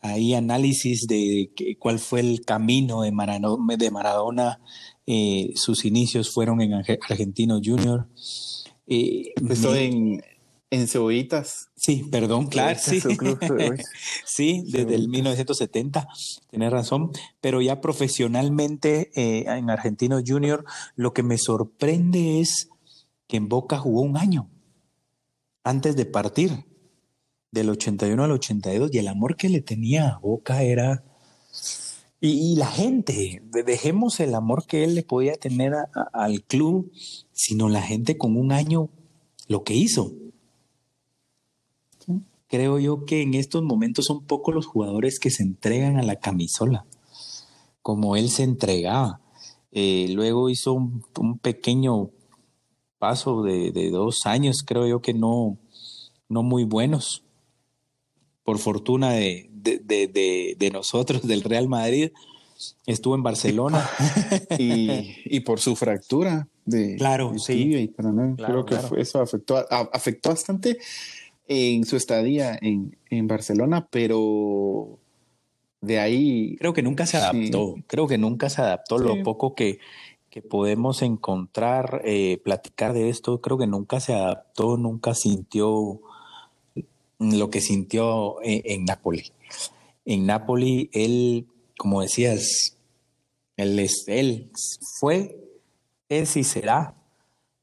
ahí 0.00 0.34
análisis 0.34 1.06
de 1.06 1.50
cuál 1.78 1.98
fue 1.98 2.20
el 2.20 2.44
camino 2.44 3.02
de 3.02 3.12
Maradona. 3.12 3.76
De 3.76 3.90
Maradona. 3.90 4.60
Eh, 5.06 5.52
sus 5.56 5.84
inicios 5.84 6.30
fueron 6.30 6.60
en 6.60 6.74
Argentino 6.74 7.60
Junior. 7.64 8.06
Eh, 8.86 9.32
Empezó 9.36 9.74
en, 9.74 10.22
en 10.70 10.88
Cebollitas. 10.88 11.70
Sí, 11.76 12.06
perdón, 12.10 12.46
claro, 12.48 12.78
sí. 12.78 13.00
sí, 14.26 14.64
desde 14.66 14.94
el 14.94 15.08
1970, 15.08 16.08
tienes 16.50 16.70
razón, 16.70 17.10
pero 17.40 17.62
ya 17.62 17.80
profesionalmente 17.80 19.10
eh, 19.14 19.44
en 19.48 19.70
Argentino 19.70 20.20
Junior, 20.24 20.64
lo 20.94 21.14
que 21.14 21.22
me 21.22 21.38
sorprende 21.38 22.40
es 22.40 22.68
que 23.26 23.38
en 23.38 23.48
Boca 23.48 23.78
jugó 23.78 24.02
un 24.02 24.16
año 24.16 24.50
antes 25.64 25.96
de 25.96 26.06
partir 26.06 26.67
del 27.50 27.70
81 27.70 28.24
al 28.24 28.32
82 28.32 28.90
y 28.92 28.98
el 28.98 29.08
amor 29.08 29.36
que 29.36 29.48
le 29.48 29.60
tenía 29.60 30.08
a 30.08 30.18
Boca 30.18 30.62
era... 30.62 31.04
Y, 32.20 32.56
la 32.56 32.66
gente, 32.66 33.42
dejemos 33.64 34.18
el 34.18 34.34
amor 34.34 34.66
que 34.66 34.82
él 34.82 34.96
le 34.96 35.04
podía 35.04 35.34
tener 35.34 35.72
al 36.12 36.42
club, 36.42 36.90
sino 37.32 37.68
la 37.68 37.80
gente 37.80 38.18
con 38.18 38.36
un 38.36 38.50
año 38.50 38.90
lo 39.46 39.62
que 39.62 39.74
hizo. 39.74 40.12
Creo 42.48 42.80
yo 42.80 43.04
que 43.04 43.22
en 43.22 43.34
estos 43.34 43.62
momentos 43.62 44.06
son 44.06 44.24
pocos 44.24 44.52
los 44.52 44.66
jugadores 44.66 45.20
que 45.20 45.30
se 45.30 45.44
entregan 45.44 45.96
a 45.96 46.02
la 46.02 46.16
camisola, 46.16 46.86
como 47.82 48.16
él 48.16 48.30
se 48.30 48.42
entregaba. 48.42 49.20
Eh, 49.70 50.08
luego 50.10 50.50
hizo 50.50 50.72
un, 50.72 51.38
pequeño 51.40 52.10
paso 52.98 53.42
de, 53.42 53.70
de, 53.70 53.90
dos 53.90 54.26
años, 54.26 54.64
creo 54.66 54.88
yo 54.88 55.02
que 55.02 55.14
no, 55.14 55.58
no 56.28 56.42
muy 56.42 56.64
buenos, 56.64 57.22
por 58.48 58.58
fortuna 58.58 59.12
de, 59.12 60.70
nosotros, 60.72 61.26
del 61.26 61.42
Real 61.42 61.68
Madrid, 61.68 62.12
estuvo 62.86 63.14
en 63.14 63.22
Barcelona. 63.22 63.86
y, 64.58 65.40
por 65.40 65.60
su 65.60 65.76
fractura 65.76 66.48
de 66.64 66.96
claro, 66.96 67.38
sí. 67.38 67.92
creo 68.38 68.64
que 68.64 68.74
eso 68.96 69.20
afectó, 69.20 69.66
afectó 69.70 70.30
bastante 70.30 70.78
en 71.46 71.84
su 71.84 71.96
estadía 71.96 72.58
en, 72.62 73.28
Barcelona, 73.28 73.86
pero 73.90 74.98
de 75.82 75.98
ahí... 75.98 76.56
Creo 76.56 76.72
que 76.72 76.82
nunca 76.82 77.04
se 77.04 77.18
adaptó, 77.18 77.74
creo 77.86 78.06
que 78.06 78.16
nunca 78.16 78.48
se 78.48 78.62
adaptó 78.62 78.96
lo 78.96 79.22
poco 79.22 79.54
que, 79.54 79.78
podemos 80.48 81.02
encontrar, 81.02 82.00
eh, 82.06 82.40
platicar 82.42 82.94
de 82.94 83.10
esto, 83.10 83.42
creo 83.42 83.58
que 83.58 83.66
nunca 83.66 84.00
se 84.00 84.14
adaptó, 84.14 84.78
nunca 84.78 85.12
sintió 85.14 86.00
lo 87.18 87.50
que 87.50 87.60
sintió 87.60 88.42
en, 88.42 88.62
en 88.64 88.84
Nápoles. 88.84 89.32
En 90.04 90.26
Nápoles, 90.26 90.88
él, 90.92 91.46
como 91.76 92.02
decías, 92.02 92.78
él, 93.56 93.78
es, 93.78 94.04
él 94.06 94.50
fue, 94.98 95.36
es 96.08 96.36
y 96.36 96.44
será 96.44 96.94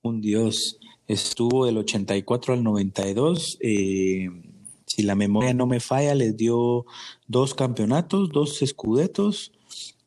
un 0.01 0.21
Dios. 0.21 0.79
Estuvo 1.07 1.65
del 1.65 1.77
84 1.77 2.53
al 2.53 2.63
92. 2.63 3.57
Eh, 3.61 4.27
si 4.85 5.03
la 5.03 5.15
memoria 5.15 5.53
no 5.53 5.67
me 5.67 5.79
falla, 5.79 6.15
les 6.15 6.35
dio 6.37 6.85
dos 7.27 7.53
campeonatos, 7.53 8.29
dos 8.29 8.61
escudetos, 8.61 9.51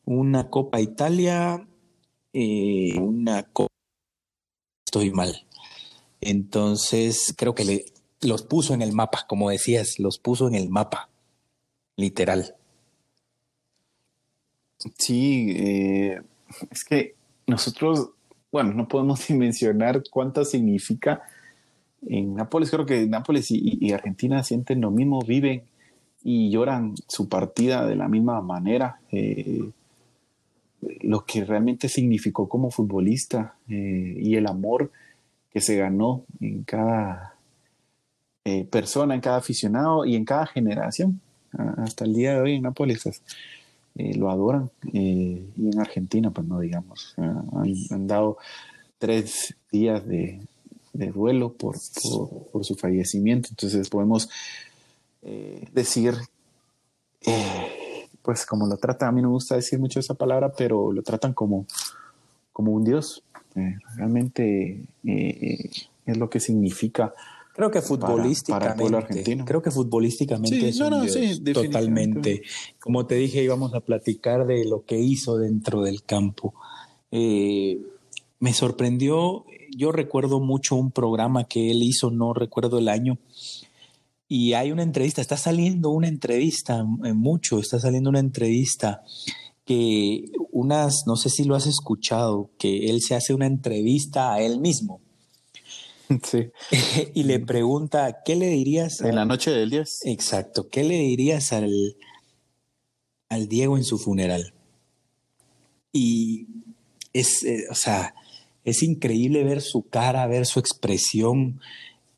una 0.05 0.49
Copa 0.49 0.81
Italia, 0.81 1.67
eh, 2.33 2.97
una 2.99 3.43
Copa. 3.43 3.69
Estoy 4.85 5.11
mal. 5.11 5.47
Entonces, 6.21 7.33
creo 7.37 7.55
que 7.55 7.65
le, 7.65 7.85
los 8.21 8.43
puso 8.43 8.73
en 8.73 8.81
el 8.81 8.93
mapa, 8.93 9.25
como 9.27 9.49
decías, 9.49 9.99
los 9.99 10.19
puso 10.19 10.47
en 10.47 10.55
el 10.55 10.69
mapa, 10.69 11.09
literal. 11.95 12.55
Sí, 14.97 15.53
eh, 15.57 16.21
es 16.71 16.83
que 16.83 17.15
nosotros, 17.47 18.11
bueno, 18.51 18.73
no 18.73 18.87
podemos 18.87 19.25
dimensionar 19.27 20.03
cuánto 20.09 20.45
significa. 20.45 21.23
En 22.07 22.35
Nápoles, 22.35 22.71
creo 22.71 22.85
que 22.85 23.05
Nápoles 23.07 23.47
y, 23.51 23.91
Argentina 23.91 24.43
sienten 24.43 24.81
lo 24.81 24.91
mismo, 24.91 25.21
viven 25.21 25.63
y 26.23 26.49
lloran 26.49 26.95
su 27.07 27.27
partida 27.27 27.85
de 27.85 27.95
la 27.95 28.07
misma 28.07 28.41
manera. 28.41 29.01
Eh, 29.11 29.69
lo 31.01 31.25
que 31.25 31.43
realmente 31.43 31.89
significó 31.89 32.47
como 32.47 32.71
futbolista 32.71 33.55
eh, 33.67 34.15
y 34.17 34.35
el 34.35 34.47
amor 34.47 34.91
que 35.51 35.59
se 35.59 35.75
ganó 35.75 36.23
en 36.39 36.63
cada 36.63 37.28
eh, 38.45 38.63
persona, 38.65 39.15
en 39.15 39.21
cada 39.21 39.37
aficionado 39.37 40.05
y 40.05 40.15
en 40.15 40.23
cada 40.23 40.45
generación. 40.45 41.19
hasta 41.77 42.05
el 42.05 42.13
día 42.13 42.33
de 42.33 42.41
hoy 42.41 42.55
en 42.55 42.63
Nápoles 42.63 43.01
pues, 43.03 43.21
eh, 43.95 44.15
lo 44.15 44.29
adoran 44.29 44.71
eh, 44.93 45.45
y 45.57 45.67
en 45.67 45.79
Argentina, 45.79 46.31
pues 46.31 46.47
no 46.47 46.59
digamos. 46.59 47.15
Han, 47.17 48.07
dado 48.07 48.37
tres 48.97 49.55
días 49.71 50.07
de, 50.07 50.39
duelo 50.93 51.53
por, 51.53 51.75
por, 52.51 52.65
su 52.65 52.75
fallecimiento. 52.75 53.49
Entonces 53.51 53.89
podemos 53.89 54.29
decir, 55.73 56.15
pues 58.21 58.45
como 58.45 58.67
lo 58.67 58.77
tratan, 58.77 59.09
a 59.09 59.11
mí 59.11 59.21
no 59.21 59.27
me 59.29 59.33
gusta 59.33 59.55
decir 59.55 59.79
mucho 59.79 59.99
esa 59.99 60.13
palabra, 60.13 60.53
pero 60.57 60.93
lo 60.93 61.03
tratan 61.03 61.33
como, 61.33 61.65
como 62.53 62.71
un 62.71 62.85
dios. 62.85 63.23
realmente 63.95 64.81
es 65.03 66.17
lo 66.17 66.29
que 66.29 66.39
significa 66.39 67.13
Creo 67.59 67.71
que 67.71 67.81
futbolísticamente. 67.81 69.43
creo 69.43 69.61
que 69.61 69.69
futbolísticamente 69.69 70.69
es 70.69 70.77
totalmente. 71.53 72.41
Como 72.79 73.05
te 73.05 73.15
dije, 73.15 73.43
íbamos 73.43 73.73
a 73.73 73.81
platicar 73.81 74.47
de 74.47 74.63
lo 74.63 74.85
que 74.85 74.97
hizo 74.97 75.37
dentro 75.37 75.81
del 75.81 76.03
campo. 76.03 76.53
Eh, 77.11 77.81
me 78.39 78.53
sorprendió, 78.53 79.43
yo 79.75 79.91
recuerdo 79.91 80.39
mucho 80.39 80.77
un 80.77 80.91
programa 80.91 81.43
que 81.43 81.71
él 81.71 81.83
hizo, 81.83 82.11
no 82.11 82.33
recuerdo 82.33 82.79
el 82.79 82.87
año, 82.87 83.17
y 84.29 84.53
hay 84.53 84.71
una 84.71 84.83
entrevista, 84.83 85.19
está 85.19 85.35
saliendo 85.35 85.89
una 85.89 86.07
entrevista, 86.07 86.85
eh, 87.03 87.11
mucho, 87.11 87.59
está 87.59 87.77
saliendo 87.77 88.09
una 88.09 88.19
entrevista 88.19 89.03
que 89.65 90.31
unas, 90.53 91.03
no 91.05 91.17
sé 91.17 91.29
si 91.29 91.43
lo 91.43 91.55
has 91.55 91.67
escuchado, 91.67 92.51
que 92.57 92.89
él 92.89 93.01
se 93.01 93.15
hace 93.15 93.33
una 93.33 93.47
entrevista 93.47 94.31
a 94.31 94.41
él 94.41 94.61
mismo 94.61 95.01
Sí. 96.23 96.49
y 97.13 97.23
le 97.23 97.39
pregunta, 97.39 98.23
¿qué 98.25 98.35
le 98.35 98.47
dirías? 98.47 99.01
En 99.01 99.15
la 99.15 99.25
noche 99.25 99.51
del 99.51 99.69
10. 99.69 100.05
Exacto, 100.05 100.67
¿qué 100.69 100.83
le 100.83 100.97
dirías 100.97 101.53
al, 101.53 101.95
al 103.29 103.47
Diego 103.47 103.77
en 103.77 103.83
su 103.83 103.99
funeral? 103.99 104.53
y 105.91 106.47
es, 107.13 107.43
eh, 107.43 107.65
o 107.69 107.75
sea, 107.75 108.13
es 108.63 108.83
increíble 108.83 109.43
ver 109.43 109.61
su 109.61 109.87
cara, 109.87 110.27
ver 110.27 110.45
su 110.45 110.59
expresión 110.59 111.59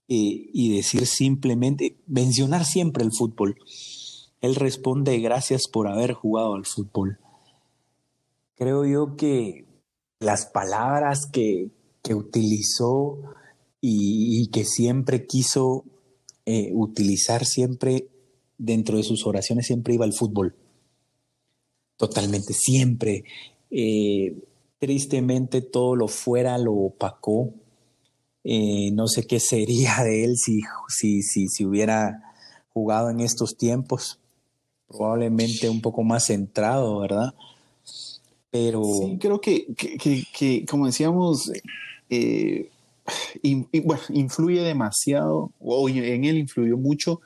eh, 0.08 0.50
y 0.54 0.76
decir 0.76 1.06
simplemente, 1.08 1.98
mencionar 2.08 2.66
siempre 2.66 3.04
el 3.04 3.12
fútbol. 3.12 3.58
Él 4.42 4.56
responde 4.56 5.20
gracias 5.20 5.68
por 5.68 5.88
haber 5.88 6.14
jugado 6.14 6.56
al 6.56 6.66
fútbol. 6.66 7.20
Creo 8.56 8.86
yo 8.86 9.16
que 9.16 9.66
las 10.20 10.46
palabras 10.46 11.26
que, 11.32 11.72
que 12.04 12.16
utilizó 12.16 13.20
y, 13.82 14.48
que 14.52 14.64
siempre 14.64 15.26
quiso 15.26 15.84
eh, 16.46 16.72
utilizar 16.74 17.46
siempre 17.46 18.08
dentro 18.58 18.98
de 18.98 19.04
sus 19.04 19.26
oraciones, 19.26 19.66
siempre 19.66 19.96
iba 19.96 20.06
al 20.06 20.14
fútbol. 20.14 20.56
Totalmente, 21.98 22.54
siempre. 22.54 23.24
Eh, 23.72 24.36
tristemente 24.78 25.62
todo 25.62 25.96
lo 25.96 26.08
fuera 26.08 26.58
lo 26.60 26.74
opacó. 26.74 27.54
Eh, 28.44 28.92
no 28.92 29.08
sé 29.08 29.26
qué 29.26 29.40
sería 29.40 30.04
de 30.04 30.24
él 30.26 30.38
si, 30.38 30.62
si, 30.88 31.24
si, 31.24 31.48
si 31.48 31.66
hubiera 31.66 32.36
jugado 32.74 33.10
en 33.10 33.20
estos 33.20 33.58
tiempos. 33.58 34.20
Probablemente 34.88 35.70
un 35.70 35.82
poco 35.82 36.04
más 36.04 36.26
centrado, 36.26 37.00
¿verdad? 37.00 37.34
Pero. 38.52 38.84
Sí, 38.84 39.18
creo 39.20 39.40
que, 39.40 39.74
que, 39.76 40.26
que, 40.38 40.66
como 40.66 40.86
decíamos, 40.86 41.52
bueno, 43.84 44.02
influye 44.10 44.62
demasiado, 44.62 45.52
o 45.60 45.90
en 45.90 46.24
él 46.26 46.38
influyó 46.38 46.78
mucho 46.78 47.22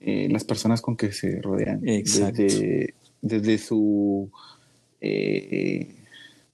eh, 0.00 0.28
las 0.30 0.44
personas 0.44 0.80
con 0.80 0.96
que 0.96 1.12
se 1.12 1.40
rodean. 1.40 1.80
Desde, 1.80 2.94
desde, 3.20 3.58
su 3.58 4.30
eh, 5.00 5.94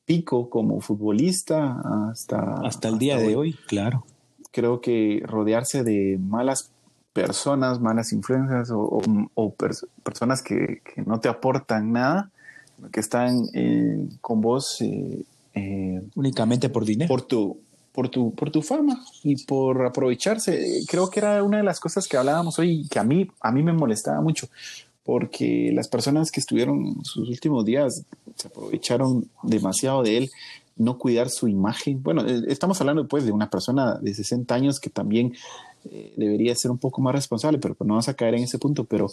pico 0.04 0.48
como 0.48 0.80
futbolista 0.80 1.80
hasta... 2.10 2.54
Hasta 2.62 2.88
el 2.88 2.98
día 2.98 3.18
de 3.18 3.36
hoy, 3.36 3.54
claro. 3.66 4.04
Creo 4.50 4.80
que 4.80 5.22
rodearse 5.24 5.82
de 5.82 6.18
malas 6.20 6.70
personas, 7.12 7.80
malas 7.80 8.12
influencias 8.12 8.70
o, 8.72 9.54
personas 10.02 10.42
que, 10.42 10.80
que, 10.82 11.02
no 11.02 11.20
te 11.20 11.28
aportan 11.28 11.92
nada, 11.92 12.30
que 12.92 13.00
están 13.00 13.46
con 14.20 14.40
vos 14.40 14.82
eh, 15.54 16.02
Únicamente 16.14 16.68
por 16.68 16.84
dinero. 16.84 17.08
Por 17.08 17.22
tu, 17.22 17.58
por 17.94 18.08
tu, 18.08 18.34
por 18.34 18.50
tu 18.50 18.60
fama 18.60 19.04
y 19.22 19.44
por 19.44 19.86
aprovecharse. 19.86 20.82
Creo 20.88 21.08
que 21.08 21.20
era 21.20 21.42
una 21.44 21.58
de 21.58 21.62
las 21.62 21.78
cosas 21.78 22.08
que 22.08 22.16
hablábamos 22.16 22.58
hoy 22.58 22.88
que 22.90 22.98
a 22.98 23.04
mí, 23.04 23.28
a 23.40 23.52
mí 23.52 23.62
me 23.62 23.72
molestaba 23.72 24.20
mucho, 24.20 24.48
porque 25.04 25.70
las 25.72 25.86
personas 25.86 26.32
que 26.32 26.40
estuvieron 26.40 27.04
sus 27.04 27.28
últimos 27.28 27.64
días 27.64 28.04
se 28.34 28.48
aprovecharon 28.48 29.30
demasiado 29.44 30.02
de 30.02 30.18
él, 30.18 30.30
no 30.76 30.98
cuidar 30.98 31.30
su 31.30 31.46
imagen. 31.46 32.02
Bueno, 32.02 32.26
eh, 32.26 32.42
estamos 32.48 32.80
hablando 32.80 33.06
pues 33.06 33.24
de 33.24 33.30
una 33.30 33.48
persona 33.48 33.94
de 34.00 34.12
60 34.12 34.52
años 34.52 34.80
que 34.80 34.90
también 34.90 35.32
eh, 35.84 36.12
debería 36.16 36.52
ser 36.56 36.72
un 36.72 36.78
poco 36.78 37.00
más 37.00 37.14
responsable, 37.14 37.58
pero 37.58 37.76
no 37.84 37.94
vas 37.94 38.08
a 38.08 38.14
caer 38.14 38.34
en 38.34 38.42
ese 38.42 38.58
punto, 38.58 38.82
pero, 38.82 39.08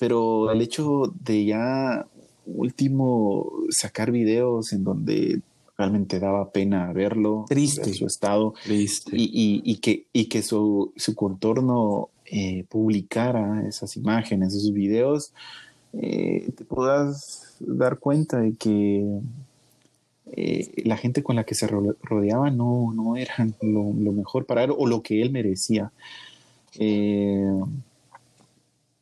pero 0.00 0.50
el 0.50 0.60
hecho 0.62 1.12
de 1.20 1.44
ya 1.44 2.06
último 2.44 3.52
sacar 3.70 4.10
videos 4.10 4.72
en 4.72 4.82
donde 4.82 5.42
realmente 5.76 6.18
daba 6.18 6.50
pena 6.50 6.92
verlo, 6.92 7.44
triste 7.48 7.92
su 7.92 8.06
estado, 8.06 8.54
Y, 9.12 9.76
que, 9.76 10.06
y 10.12 10.26
que 10.26 10.42
su, 10.42 10.92
contorno 11.14 12.08
eh, 12.24 12.64
publicara 12.68 13.66
esas 13.68 13.96
imágenes, 13.96 14.54
esos 14.54 14.72
videos, 14.72 15.32
eh, 15.92 16.50
te 16.56 16.64
puedas 16.64 17.56
dar 17.60 17.98
cuenta 17.98 18.38
de 18.38 18.54
que 18.54 19.20
eh, 20.32 20.82
la 20.84 20.96
gente 20.96 21.22
con 21.22 21.36
la 21.36 21.44
que 21.44 21.54
se 21.54 21.66
rodeaba 21.66 22.50
no, 22.50 22.92
no 22.94 23.16
eran 23.16 23.54
lo, 23.60 23.92
mejor 24.12 24.46
para 24.46 24.64
él 24.64 24.72
o 24.76 24.86
lo 24.86 25.02
que 25.02 25.20
él 25.20 25.30
merecía. 25.30 25.92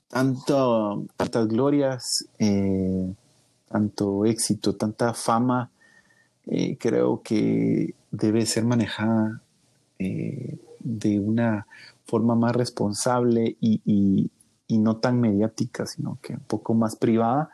tanto, 0.08 1.04
tantas 1.16 1.48
glorias, 1.48 2.26
tanto 3.68 4.26
éxito, 4.26 4.74
tanta 4.74 5.14
fama 5.14 5.70
eh, 6.46 6.76
creo 6.78 7.22
que 7.22 7.94
debe 8.11 8.44
ser 8.44 8.64
manejada 8.64 9.40
eh, 9.98 10.59
de 10.80 11.18
una 11.18 11.66
forma 12.04 12.35
más 12.35 12.54
responsable 12.54 13.57
y, 13.61 14.30
no 14.68 14.96
tan 14.96 15.20
mediática, 15.20 15.87
sino 15.87 16.18
que 16.20 16.33
un 16.33 16.40
poco 16.40 16.74
más 16.74 16.96
privada. 16.96 17.48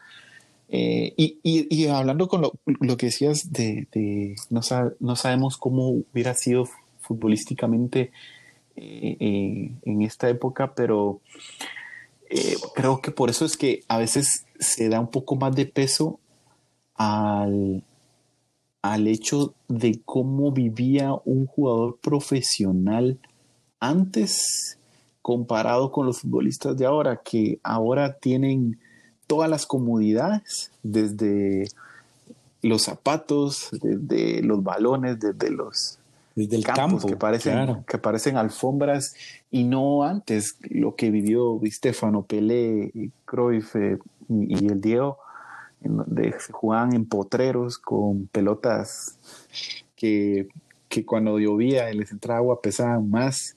Eh, 0.71 1.13
y, 1.17 1.87
hablando 1.89 2.29
con 2.29 2.41
lo, 2.41 2.97
que 2.97 3.07
decías 3.07 3.53
de, 3.53 4.35
no, 4.49 4.63
no, 5.01 5.17
sabemos 5.17 5.59
cómo 5.59 5.91
hubiera 5.91 6.35
sido 6.35 6.67
futbolísticamente 6.99 8.11
en 8.75 10.03
esta 10.03 10.31
época, 10.31 10.75
pero 10.75 11.21
creo 12.75 13.03
que 13.03 13.11
por 13.11 13.29
eso 13.29 13.45
es 13.45 13.59
que 13.59 13.83
a 13.87 13.99
veces 13.99 14.47
se 14.59 14.89
da 14.89 14.99
un 14.99 15.11
poco 15.11 15.37
más 15.37 15.55
de 15.55 15.67
peso 15.67 16.19
al, 16.95 17.85
al 18.83 19.07
hecho 19.07 19.55
de 19.69 20.01
cómo 20.05 20.53
vivía 20.53 21.13
un 21.25 21.47
jugador 21.47 21.99
profesional 22.01 23.19
antes 23.79 24.79
comparado 25.23 25.93
con 25.93 26.07
los 26.07 26.21
futbolistas 26.21 26.77
de 26.77 26.87
ahora, 26.87 27.21
que 27.23 27.59
ahora 27.63 28.15
tienen 28.15 28.79
todas 29.27 29.51
las 29.51 29.67
comodidades, 29.67 30.73
desde 30.83 31.69
los 32.63 32.83
zapatos, 32.83 33.69
desde 33.73 34.43
los 34.43 34.63
balones, 34.63 35.21
desde 35.21 35.51
los 35.51 35.99
desde 36.35 36.57
el 36.57 36.65
campo, 36.65 37.07
que 37.07 37.17
parecen, 37.17 37.85
que 37.85 37.99
parecen 37.99 38.37
alfombras, 38.37 39.15
y 39.51 39.65
no 39.65 40.05
antes 40.05 40.57
lo 40.71 40.95
que 40.95 41.11
vivió 41.11 41.61
Stefano 41.67 42.23
Pelé, 42.23 42.93
Cruyff 43.25 43.77
eh, 43.77 43.99
y 44.29 44.67
el 44.67 44.81
Diego 44.81 45.19
en 45.83 46.33
jugaban 46.53 46.95
en 46.95 47.07
potreros 47.07 47.79
con 47.79 48.27
pelotas 48.27 49.19
que, 49.97 50.49
cuando 51.07 51.39
llovía 51.39 51.91
y 51.91 51.97
les 51.97 52.11
entraba 52.11 52.39
agua 52.39 52.61
pesaban 52.61 53.09
más, 53.11 53.57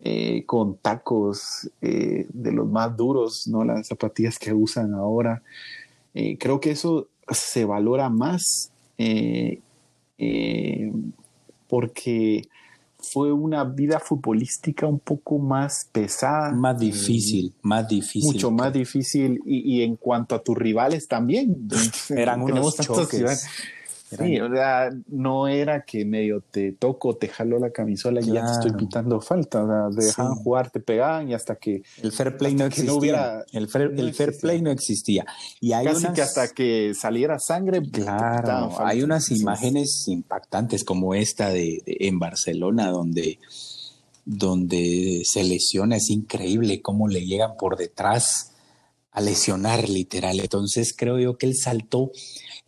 eh, 0.00 0.44
con 0.46 0.76
tacos 0.76 1.68
eh, 1.80 2.26
de 2.28 2.52
los 2.52 2.68
más 2.68 2.96
duros, 2.96 3.48
no 3.48 3.64
las 3.64 3.88
zapatillas 3.88 4.38
que 4.38 4.52
usan 4.52 4.94
ahora. 4.94 5.42
Eh, 6.14 6.38
creo 6.38 6.60
que 6.60 6.70
eso 6.70 7.08
se 7.30 7.64
valora 7.64 8.08
más 8.08 8.70
porque 11.68 12.48
fue 13.00 13.32
una 13.32 13.64
vida 13.64 14.00
futbolística 14.00 14.86
un 14.86 14.98
poco 14.98 15.38
más 15.38 15.88
pesada. 15.92 16.50
Más 16.50 16.78
difícil, 16.78 17.54
más 17.62 17.88
difícil. 17.88 18.24
Mucho 18.24 18.50
más 18.50 18.72
difícil. 18.72 19.40
Y, 19.46 19.82
en 19.82 19.96
cuanto 19.96 20.34
a 20.34 20.42
tus 20.42 20.56
rivales 20.56 21.06
también. 21.08 21.68
Eran 22.10 22.42
unos 22.42 22.76
choques. 22.76 23.46
Sí, 24.10 24.40
o 24.40 24.50
sea, 24.50 24.88
no 25.08 25.48
era 25.48 25.82
que 25.82 26.04
medio 26.06 26.40
te 26.40 26.72
toco, 26.72 27.16
te 27.16 27.28
jalo 27.28 27.58
la 27.58 27.70
camisola 27.70 28.22
y 28.22 28.32
ya 28.32 28.44
te 28.44 28.52
estoy 28.52 28.72
pitando 28.72 29.20
falta. 29.20 29.62
O 29.62 29.66
sea, 29.66 30.04
dejaban 30.04 30.34
jugar, 30.36 30.70
te 30.70 30.80
pegaban 30.80 31.28
y 31.28 31.34
hasta 31.34 31.56
que. 31.56 31.82
El 32.02 32.12
fair 32.12 32.36
play 32.38 32.54
no 32.54 32.64
existía. 32.64 33.44
el 33.52 33.68
fair, 33.68 34.38
play 34.40 34.62
no 34.62 34.70
existía. 34.70 35.26
Y 35.60 35.72
hay 35.72 35.86
Casi 35.86 36.08
que 36.14 36.22
hasta 36.22 36.48
que 36.48 36.94
saliera 36.94 37.38
sangre. 37.38 37.82
Claro, 37.90 38.74
hay 38.78 39.02
unas 39.02 39.30
imágenes 39.30 40.04
impactantes 40.08 40.84
como 40.84 41.14
esta 41.14 41.50
de, 41.50 41.82
en 41.84 42.18
Barcelona, 42.18 42.90
donde, 42.90 43.38
donde 44.24 45.20
se 45.24 45.44
lesiona. 45.44 45.96
Es 45.96 46.08
increíble 46.08 46.80
cómo 46.80 47.08
le 47.08 47.26
llegan 47.26 47.56
por 47.58 47.76
detrás 47.76 48.54
a 49.10 49.20
lesionar, 49.20 49.88
literal. 49.88 50.40
Entonces 50.40 50.94
creo 50.96 51.18
yo 51.18 51.38
que 51.38 51.46
él 51.46 51.56
saltó 51.56 52.12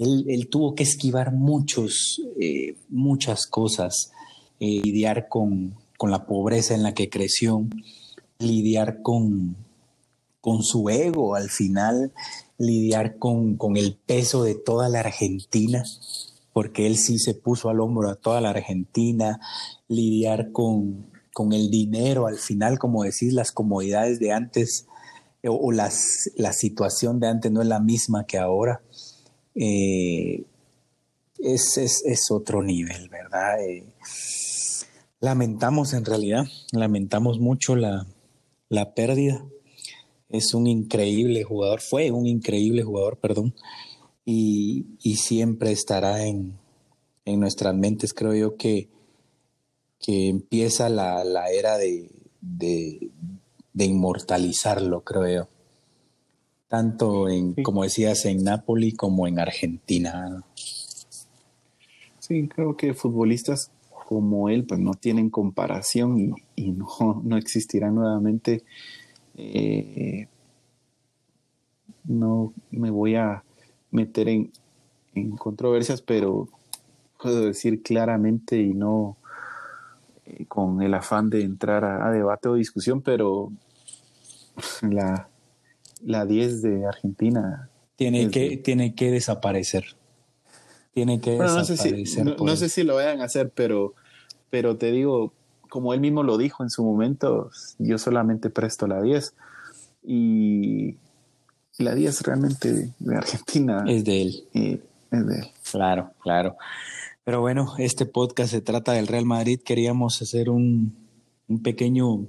él, 0.00 0.48
tuvo 0.50 0.74
que 0.74 0.83
esquivar 0.83 1.33
muchos, 1.33 2.22
eh, 2.40 2.76
muchas 2.88 3.46
cosas, 3.46 4.12
eh, 4.59 4.81
lidiar 4.83 5.29
con, 5.29 5.76
la 6.03 6.24
pobreza 6.24 6.74
en 6.74 6.83
la 6.83 6.94
que 6.94 7.11
creció, 7.11 7.66
lidiar 8.38 9.03
con, 9.03 9.57
con 10.40 10.62
su 10.62 10.88
ego 10.88 11.35
al 11.35 11.50
final, 11.50 12.12
lidiar 12.57 13.18
con, 13.18 13.59
el 13.76 13.94
peso 13.94 14.42
de 14.42 14.55
toda 14.55 14.88
la 14.88 15.00
Argentina, 15.00 15.85
porque 16.55 16.87
él 16.87 16.96
sí 16.96 17.18
se 17.18 17.35
puso 17.35 17.68
al 17.68 17.81
hombro 17.81 18.09
a 18.09 18.14
toda 18.14 18.40
la 18.40 18.50
Argentina, 18.50 19.38
lidiar 19.88 20.53
con, 20.53 21.11
con 21.35 21.53
el 21.53 21.70
dinero 21.70 22.26
al 22.26 22.38
final, 22.38 22.79
como 22.79 23.05
decís, 23.05 23.35
las 23.35 23.53
comodidades 23.53 24.18
de 24.18 24.33
antes 24.33 24.87
o, 25.44 25.72
las, 25.72 26.31
la 26.37 26.53
situación 26.53 27.20
de 27.20 27.29
antes 27.29 27.50
no 27.50 27.62
es 27.62 27.68
la 27.68 27.81
misma 27.81 28.26
que 28.26 28.38
ahora. 28.38 28.83
Eh, 29.55 30.44
es, 31.38 31.76
es, 31.76 32.31
otro 32.31 32.62
nivel, 32.62 33.09
¿verdad? 33.09 33.62
Eh, 33.62 33.87
lamentamos 35.20 35.94
en 35.94 36.05
realidad, 36.05 36.44
lamentamos 36.72 37.40
mucho 37.40 37.76
la, 37.76 38.07
la, 38.68 38.94
pérdida. 38.94 39.44
Es 40.29 40.55
un 40.55 40.66
increíble 40.66 41.42
jugador, 41.42 41.81
fue 41.81 42.11
un 42.11 42.26
increíble 42.26 42.83
jugador, 42.83 43.18
perdón. 43.18 43.55
y, 44.24 44.87
siempre 45.16 45.72
estará 45.72 46.24
en, 46.26 46.59
nuestras 47.26 47.74
mentes. 47.74 48.12
Creo 48.12 48.35
yo 48.35 48.57
que, 48.57 48.88
que 50.00 50.29
empieza 50.29 50.88
la, 50.88 51.22
era 51.53 51.79
de, 51.79 52.11
de, 52.40 53.11
inmortalizarlo, 53.85 55.03
creo 55.03 55.29
yo. 55.29 55.49
Tanto 56.69 57.29
en, 57.29 57.55
como 57.62 57.83
decías, 57.83 58.25
en 58.27 58.45
Nápoles 58.45 58.95
como 58.97 59.27
en 59.27 59.40
Argentina. 59.40 60.45
Sí, 62.19 62.49
creo 62.49 62.77
que 62.77 62.95
futbolistas 62.95 63.73
como 64.09 64.49
él 64.49 64.64
pues 64.64 64.81
no 64.81 64.95
tienen 64.95 65.31
comparación 65.31 66.35
y, 66.57 66.71
no, 66.73 67.23
no 67.25 67.37
existirán 67.37 67.95
nuevamente. 67.95 68.64
Eh, 69.37 70.27
no 72.05 72.53
me 72.71 72.90
voy 72.90 73.14
a 73.14 73.45
meter 73.90 74.29
en, 74.29 74.51
controversias, 75.38 76.03
pero 76.03 76.49
puedo 77.23 77.47
decir 77.47 77.83
claramente 77.83 78.59
y 78.59 78.75
no 78.75 79.16
eh, 80.25 80.47
con 80.47 80.83
el 80.83 80.95
afán 80.95 81.31
de 81.31 81.43
entrar 81.43 81.85
a, 81.85 82.11
debate 82.11 82.49
o 82.49 82.55
discusión, 82.55 83.03
pero 83.03 83.53
la, 84.83 85.29
la 86.03 86.27
10 86.27 86.62
de 86.62 86.87
Argentina 86.87 87.70
tiene 88.01 88.31
que, 88.31 88.57
tiene 88.57 88.94
que 88.94 89.11
desaparecer. 89.11 89.85
Tiene 90.92 91.20
que 91.20 91.33
desaparecer. 91.33 92.40
No 92.40 92.57
sé, 92.57 92.70
si, 92.70 92.83
lo 92.83 92.94
vayan 92.94 93.20
a 93.20 93.25
hacer, 93.25 93.51
pero, 93.51 93.94
pero 94.49 94.79
te 94.79 94.90
digo, 94.90 95.35
como 95.68 95.92
él 95.92 96.01
mismo 96.01 96.23
lo 96.23 96.38
dijo 96.38 96.62
en 96.62 96.70
su 96.70 96.83
momento, 96.83 97.51
yo 97.79 97.99
solamente 97.99 98.49
presto 98.49 98.87
la 98.87 99.03
10. 99.03 99.35
Y 100.03 100.96
la 101.77 101.94
10 101.94 102.23
realmente 102.23 102.92
de, 102.99 103.16
Argentina. 103.16 103.85
Es 103.87 104.03
de 104.05 104.23
él. 104.23 104.44
es 104.53 105.27
de 105.27 105.38
él. 105.38 105.46
Claro, 105.70 106.12
claro. 106.23 106.57
Pero 107.25 107.40
bueno, 107.42 107.75
este 107.77 108.07
podcast 108.07 108.51
se 108.51 108.62
trata 108.62 108.92
del 108.92 109.09
Real 109.09 109.27
Madrid. 109.27 109.61
Queríamos 109.62 110.23
hacer 110.23 110.49
un, 110.49 110.96
pequeño 111.62 112.29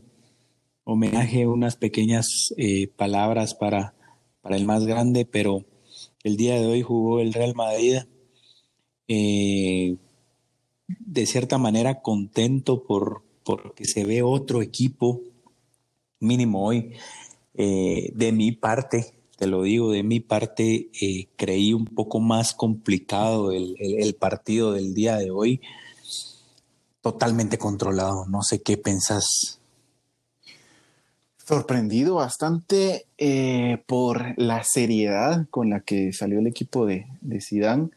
homenaje, 0.84 1.48
unas 1.48 1.76
pequeñas 1.76 2.54
eh, 2.58 2.88
palabras 2.96 3.54
para, 3.54 3.94
para 4.42 4.56
el 4.56 4.66
más 4.66 4.86
grande, 4.86 5.26
pero 5.26 5.66
el 6.24 6.38
día 6.38 6.56
de 6.56 6.66
hoy 6.66 6.82
jugó 6.82 7.20
el 7.20 7.34
Real 7.34 7.56
Madrid. 7.56 8.00
Eh, 9.08 9.98
de 10.88 11.26
cierta 11.26 11.58
manera 11.58 12.02
contento 12.02 12.84
por 12.84 13.24
porque 13.44 13.86
se 13.86 14.06
ve 14.06 14.22
otro 14.22 14.62
equipo, 14.62 15.22
mínimo 16.20 16.68
hoy, 16.68 16.94
eh, 17.56 18.12
de 18.14 18.32
mi 18.32 18.52
parte, 18.52 19.16
te 19.38 19.48
lo 19.48 19.64
digo, 19.64 19.92
de 19.92 20.04
mi 20.04 20.20
parte, 20.20 20.90
creí 21.36 21.74
un 21.74 21.86
poco 21.86 22.20
más 22.20 22.54
complicado 22.54 23.52
el, 23.52 24.16
partido 24.20 24.74
del 24.74 24.94
día 24.94 25.18
de 25.18 25.32
hoy. 25.32 25.62
Totalmente 27.02 27.58
controlado, 27.58 28.28
no 28.28 28.44
sé 28.44 28.62
qué 28.62 28.78
pensás. 28.78 29.61
Sorprendido 31.52 32.16
bastante 32.16 33.08
eh, 33.18 33.84
por 33.86 34.40
la 34.40 34.64
seriedad 34.64 35.48
con 35.50 35.70
la 35.70 35.82
que 35.82 36.14
salió 36.14 36.40
el 36.40 36.48
equipo 36.48 36.86
de, 36.86 37.08
de 37.20 37.42
Zidane, 37.42 37.90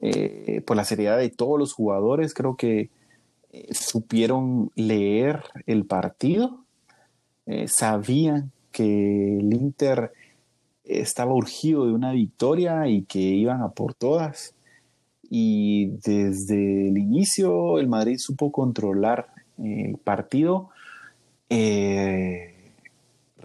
eh, 0.00 0.60
por 0.66 0.76
la 0.76 0.84
seriedad 0.84 1.16
de 1.16 1.30
todos 1.30 1.56
los 1.56 1.72
jugadores. 1.72 2.34
Creo 2.34 2.56
que 2.56 2.90
supieron 3.70 4.72
leer 4.74 5.44
el 5.66 5.84
partido, 5.84 6.64
sabían 7.68 8.50
que 8.72 9.38
el 9.38 9.54
Inter 9.54 10.12
estaba 10.82 11.32
urgido 11.32 11.86
de 11.86 11.92
una 11.92 12.10
victoria 12.10 12.88
y 12.88 13.02
que 13.02 13.20
iban 13.20 13.62
a 13.62 13.68
por 13.68 13.94
todas. 13.94 14.52
Y 15.30 15.92
desde 16.04 16.88
el 16.88 16.98
inicio 16.98 17.78
el 17.78 17.86
Madrid 17.86 18.16
supo 18.18 18.50
controlar 18.50 19.28
el 19.58 19.96
partido, 19.96 20.70
eh, 21.48 22.55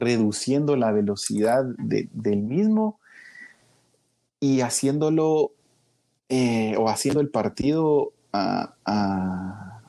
reduciendo 0.01 0.75
la 0.75 0.91
velocidad 0.91 1.63
del 1.77 2.41
mismo 2.41 2.99
y 4.39 4.61
haciéndolo 4.61 5.51
eh, 6.27 6.75
o 6.77 6.89
haciendo 6.89 7.21
el 7.21 7.29
partido 7.29 8.11
a, 8.33 8.73
a, 8.83 9.81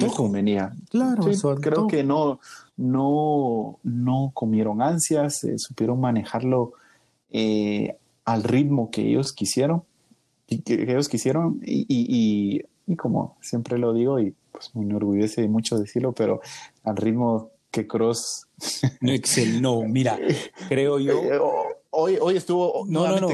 les 0.00 0.12
convenía. 0.12 0.74
Claro, 0.90 1.22
creo 1.60 1.86
que 1.86 2.02
no, 2.02 2.40
no, 2.76 3.78
no 3.84 4.32
comieron 4.34 4.82
ansias, 4.82 5.44
eh, 5.44 5.58
supieron 5.58 6.00
manejarlo 6.00 6.72
eh, 7.30 7.96
al 8.24 8.42
ritmo 8.42 8.90
que 8.90 9.02
ellos 9.08 9.32
quisieron, 9.32 9.84
y 10.48 10.62
que, 10.62 10.82
ellos 10.82 11.08
quisieron, 11.08 11.60
y, 11.62 12.62
como 12.96 13.36
siempre 13.40 13.78
lo 13.78 13.94
digo, 13.94 14.18
y 14.18 14.34
pues 14.50 14.74
me 14.74 14.82
enorgullece 14.82 15.46
mucho 15.46 15.78
decirlo, 15.78 16.12
pero 16.12 16.40
al 16.82 16.96
ritmo 16.96 17.50
que 17.76 17.86
Cross. 17.86 18.46
No, 19.02 19.12
Excel, 19.12 19.60
no, 19.60 19.82
mira, 19.82 20.18
creo 20.68 20.98
yo. 20.98 21.12
Eh, 21.12 21.38
hoy, 21.90 22.16
hoy 22.20 22.36
estuvo 22.36 22.86
no, 22.88 23.06
no, 23.06 23.20
no, 23.20 23.28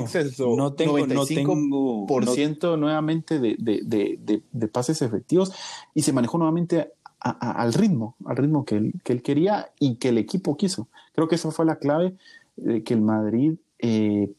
no 0.57 0.73
tengo, 0.75 0.99
95% 0.99 2.77
nuevamente 2.77 3.39
de, 3.39 3.57
de, 3.59 4.43
de, 4.51 4.69
pases 4.69 5.01
efectivos 5.03 5.53
y 5.95 6.03
se 6.03 6.13
manejó 6.13 6.39
nuevamente 6.39 6.93
al 7.21 7.73
ritmo, 7.73 8.17
al 8.25 8.37
ritmo 8.37 8.65
que 8.65 8.77
él, 8.77 8.95
que 9.05 9.13
él, 9.13 9.23
quería 9.23 9.71
y 9.79 9.95
que 9.95 10.09
el 10.09 10.19
equipo 10.19 10.57
quiso. 10.57 10.89
Creo 11.15 11.29
que 11.29 11.37
esa 11.37 11.53
fue 11.53 11.65
la 11.65 11.77
clave 11.77 12.17
de 12.57 12.83
que 12.83 12.95
el 12.95 13.01
Madrid 13.01 13.55
eh, 13.79 14.33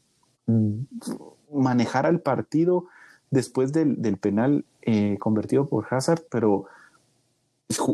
manejara 1.50 2.10
el 2.10 2.20
partido 2.20 2.88
después 3.32 3.72
del, 3.72 4.18
penal 4.18 4.66
eh, 4.82 5.18
convertido 5.18 5.70
por 5.70 5.88
Hazard, 5.90 6.24
pero 6.30 6.66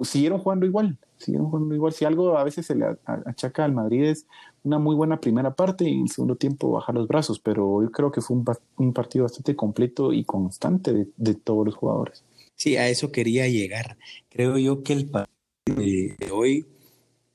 siguieron 0.04 0.39
jugando 0.39 0.65
igual, 0.65 0.98
siguieron 1.19 1.49
jugando 1.49 1.75
igual. 1.75 1.93
Si 1.93 2.05
algo 2.05 2.38
a 2.38 2.43
veces 2.43 2.65
se 2.65 2.75
le 2.75 2.86
achaca 3.05 3.65
al 3.65 3.73
Madrid 3.73 4.05
es 4.05 4.25
una 4.63 4.79
muy 4.79 4.95
buena 4.95 5.21
primera 5.21 5.55
parte 5.55 5.88
y 5.88 5.93
en 5.93 6.01
el 6.01 6.10
segundo 6.10 6.36
tiempo 6.36 6.71
bajar 6.71 6.95
los 6.95 7.08
brazos, 7.08 7.39
pero 7.39 7.84
yo 7.84 7.91
creo 7.91 8.12
que 8.12 8.21
fue 8.21 8.38
un, 8.77 8.93
partido 8.93 9.23
bastante 9.23 9.55
completo 9.55 10.13
y 10.13 10.23
constante 10.23 11.08
de 11.15 11.36
todos 11.36 11.65
los 11.65 11.75
jugadores. 11.75 12.23
Sí, 12.60 12.75
a 12.75 12.89
eso 12.89 13.10
quería 13.13 13.47
llegar. 13.47 13.97
Creo 14.29 14.58
yo 14.58 14.84
que 14.84 14.91
el 14.91 15.10
partido 15.10 15.38
de 15.77 16.32
hoy 16.32 16.65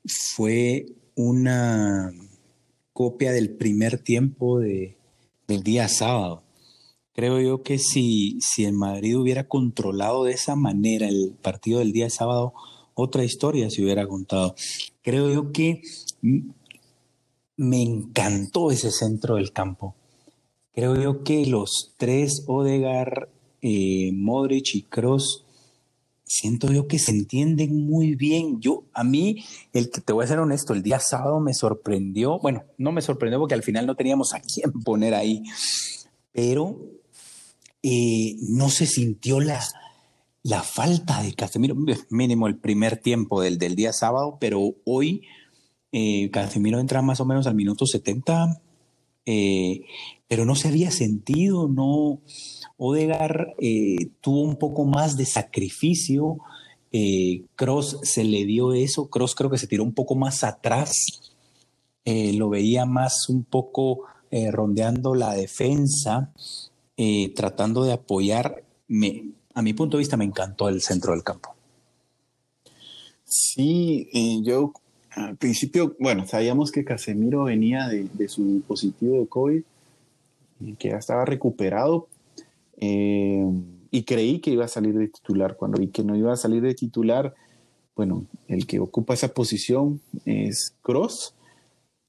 fue 0.04 0.84
una 1.14 2.12
copia 2.92 3.32
del 3.32 3.56
primer 3.56 3.98
tiempo 3.98 4.58
de, 4.58 4.98
del 5.48 5.62
día 5.62 5.88
sábado. 5.88 6.42
Creo 7.14 7.40
yo 7.40 7.62
que 7.62 7.78
si, 7.78 8.38
si 8.42 8.66
el 8.66 8.74
Madrid 8.74 9.16
hubiera 9.16 9.48
controlado 9.48 10.24
de 10.24 10.32
esa 10.32 10.56
manera 10.56 11.08
el 11.08 11.34
partido 11.40 11.78
del 11.78 11.92
día 11.92 12.10
sábado, 12.10 12.52
otra 12.94 13.24
historia 13.24 13.70
se 13.70 13.82
hubiera 13.82 14.06
contado. 14.06 14.54
Creo 15.02 15.32
yo 15.32 15.52
que 15.52 15.82
me 17.56 17.82
encantó 17.82 18.70
ese 18.70 18.90
centro 18.90 19.36
del 19.36 19.52
campo. 19.52 19.94
Creo 20.72 20.96
yo 21.00 21.22
que 21.22 21.46
los 21.46 21.94
tres, 21.96 22.44
Odegar, 22.46 23.28
eh, 23.62 24.10
Modric 24.12 24.74
y 24.74 24.82
Cross, 24.82 25.44
siento 26.24 26.72
yo 26.72 26.88
que 26.88 26.98
se 26.98 27.12
entienden 27.12 27.86
muy 27.86 28.14
bien. 28.14 28.60
Yo, 28.60 28.84
a 28.92 29.04
mí, 29.04 29.44
el 29.72 29.90
que 29.90 30.00
te 30.00 30.12
voy 30.12 30.24
a 30.24 30.28
ser 30.28 30.40
honesto, 30.40 30.72
el 30.72 30.82
día 30.82 30.98
sábado 30.98 31.38
me 31.38 31.54
sorprendió. 31.54 32.38
Bueno, 32.40 32.64
no 32.76 32.90
me 32.92 33.02
sorprendió 33.02 33.38
porque 33.38 33.54
al 33.54 33.62
final 33.62 33.86
no 33.86 33.94
teníamos 33.94 34.34
a 34.34 34.40
quién 34.40 34.72
poner 34.84 35.14
ahí, 35.14 35.42
pero 36.32 36.76
eh, 37.82 38.36
no 38.48 38.68
se 38.68 38.86
sintió 38.86 39.40
la, 39.40 39.60
la 40.44 40.62
falta 40.62 41.20
de 41.22 41.34
Casemiro, 41.34 41.74
mínimo 42.10 42.46
el 42.46 42.56
primer 42.56 42.98
tiempo 42.98 43.42
del, 43.42 43.58
del 43.58 43.74
día 43.74 43.92
sábado, 43.92 44.38
pero 44.40 44.76
hoy 44.84 45.22
eh, 45.90 46.30
Casemiro 46.30 46.78
entra 46.78 47.02
más 47.02 47.18
o 47.20 47.24
menos 47.24 47.48
al 47.48 47.56
minuto 47.56 47.84
70, 47.84 48.60
pero 50.28 50.44
no 50.44 50.54
se 50.54 50.68
había 50.68 50.90
sentido, 50.92 51.66
no 51.66 52.20
Odegar 52.76 53.54
eh, 53.58 54.10
tuvo 54.20 54.42
un 54.42 54.56
poco 54.56 54.84
más 54.84 55.16
de 55.16 55.26
sacrificio. 55.26 56.38
Eh, 56.92 57.44
Cross 57.54 57.98
se 58.02 58.24
le 58.24 58.44
dio 58.44 58.72
eso. 58.72 59.08
Cross 59.08 59.34
creo 59.34 59.50
que 59.50 59.58
se 59.58 59.66
tiró 59.66 59.84
un 59.84 59.94
poco 59.94 60.16
más 60.16 60.42
atrás. 60.42 61.32
Eh, 62.04 62.32
lo 62.34 62.48
veía 62.48 62.84
más 62.84 63.28
un 63.28 63.44
poco 63.44 64.04
rondeando 64.50 65.14
la 65.14 65.32
defensa, 65.32 66.32
tratando 67.36 67.84
de 67.84 67.92
apoyar. 67.92 68.64
A 69.54 69.62
mi 69.62 69.72
punto 69.72 69.96
de 69.96 70.02
vista 70.02 70.16
me 70.16 70.24
encantó 70.24 70.68
el 70.68 70.80
centro 70.82 71.12
del 71.12 71.22
campo. 71.22 71.54
Sí, 73.24 74.08
yo 74.44 74.72
al 75.10 75.36
principio, 75.36 75.96
bueno, 75.98 76.26
sabíamos 76.26 76.72
que 76.72 76.84
Casemiro 76.84 77.44
venía 77.44 77.88
de, 77.88 78.28
su 78.28 78.62
positivo 78.66 79.20
de 79.20 79.28
COVID 79.28 79.62
que 80.78 80.90
ya 80.90 80.96
estaba 80.96 81.24
recuperado, 81.24 82.08
eh, 82.78 83.44
y 83.90 84.02
creí 84.02 84.40
que 84.40 84.50
iba 84.50 84.64
a 84.64 84.68
salir 84.68 84.94
de 84.98 85.08
titular. 85.08 85.56
Cuando 85.56 85.78
vi 85.78 85.88
que 85.88 86.02
no 86.02 86.16
iba 86.16 86.32
a 86.32 86.36
salir 86.36 86.62
de 86.62 86.74
titular, 86.74 87.34
bueno, 87.94 88.26
el 88.48 88.66
que 88.66 88.80
ocupa 88.80 89.14
esa 89.14 89.28
posición 89.28 90.00
es 90.24 90.74
Cross, 90.82 91.34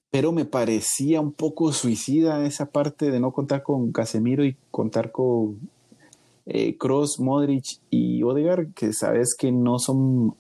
pero 0.10 0.32
me 0.32 0.46
parecía 0.46 1.22
un 1.22 1.32
poco 1.32 1.72
suicida 1.74 2.46
esa 2.46 2.68
parte 2.68 3.12
de 3.12 3.20
no 3.20 3.32
contar 3.32 3.62
con 3.62 3.92
Casemiro 3.92 4.44
y 4.46 4.56
contar 4.72 5.12
con 5.12 5.60
Cross, 6.78 7.20
Modric 7.20 7.80
y 7.90 8.22
Odegaard, 8.22 8.74
que 8.74 8.94
sabes 8.94 9.36
que 9.36 9.52
no 9.52 9.80
son 9.80 10.36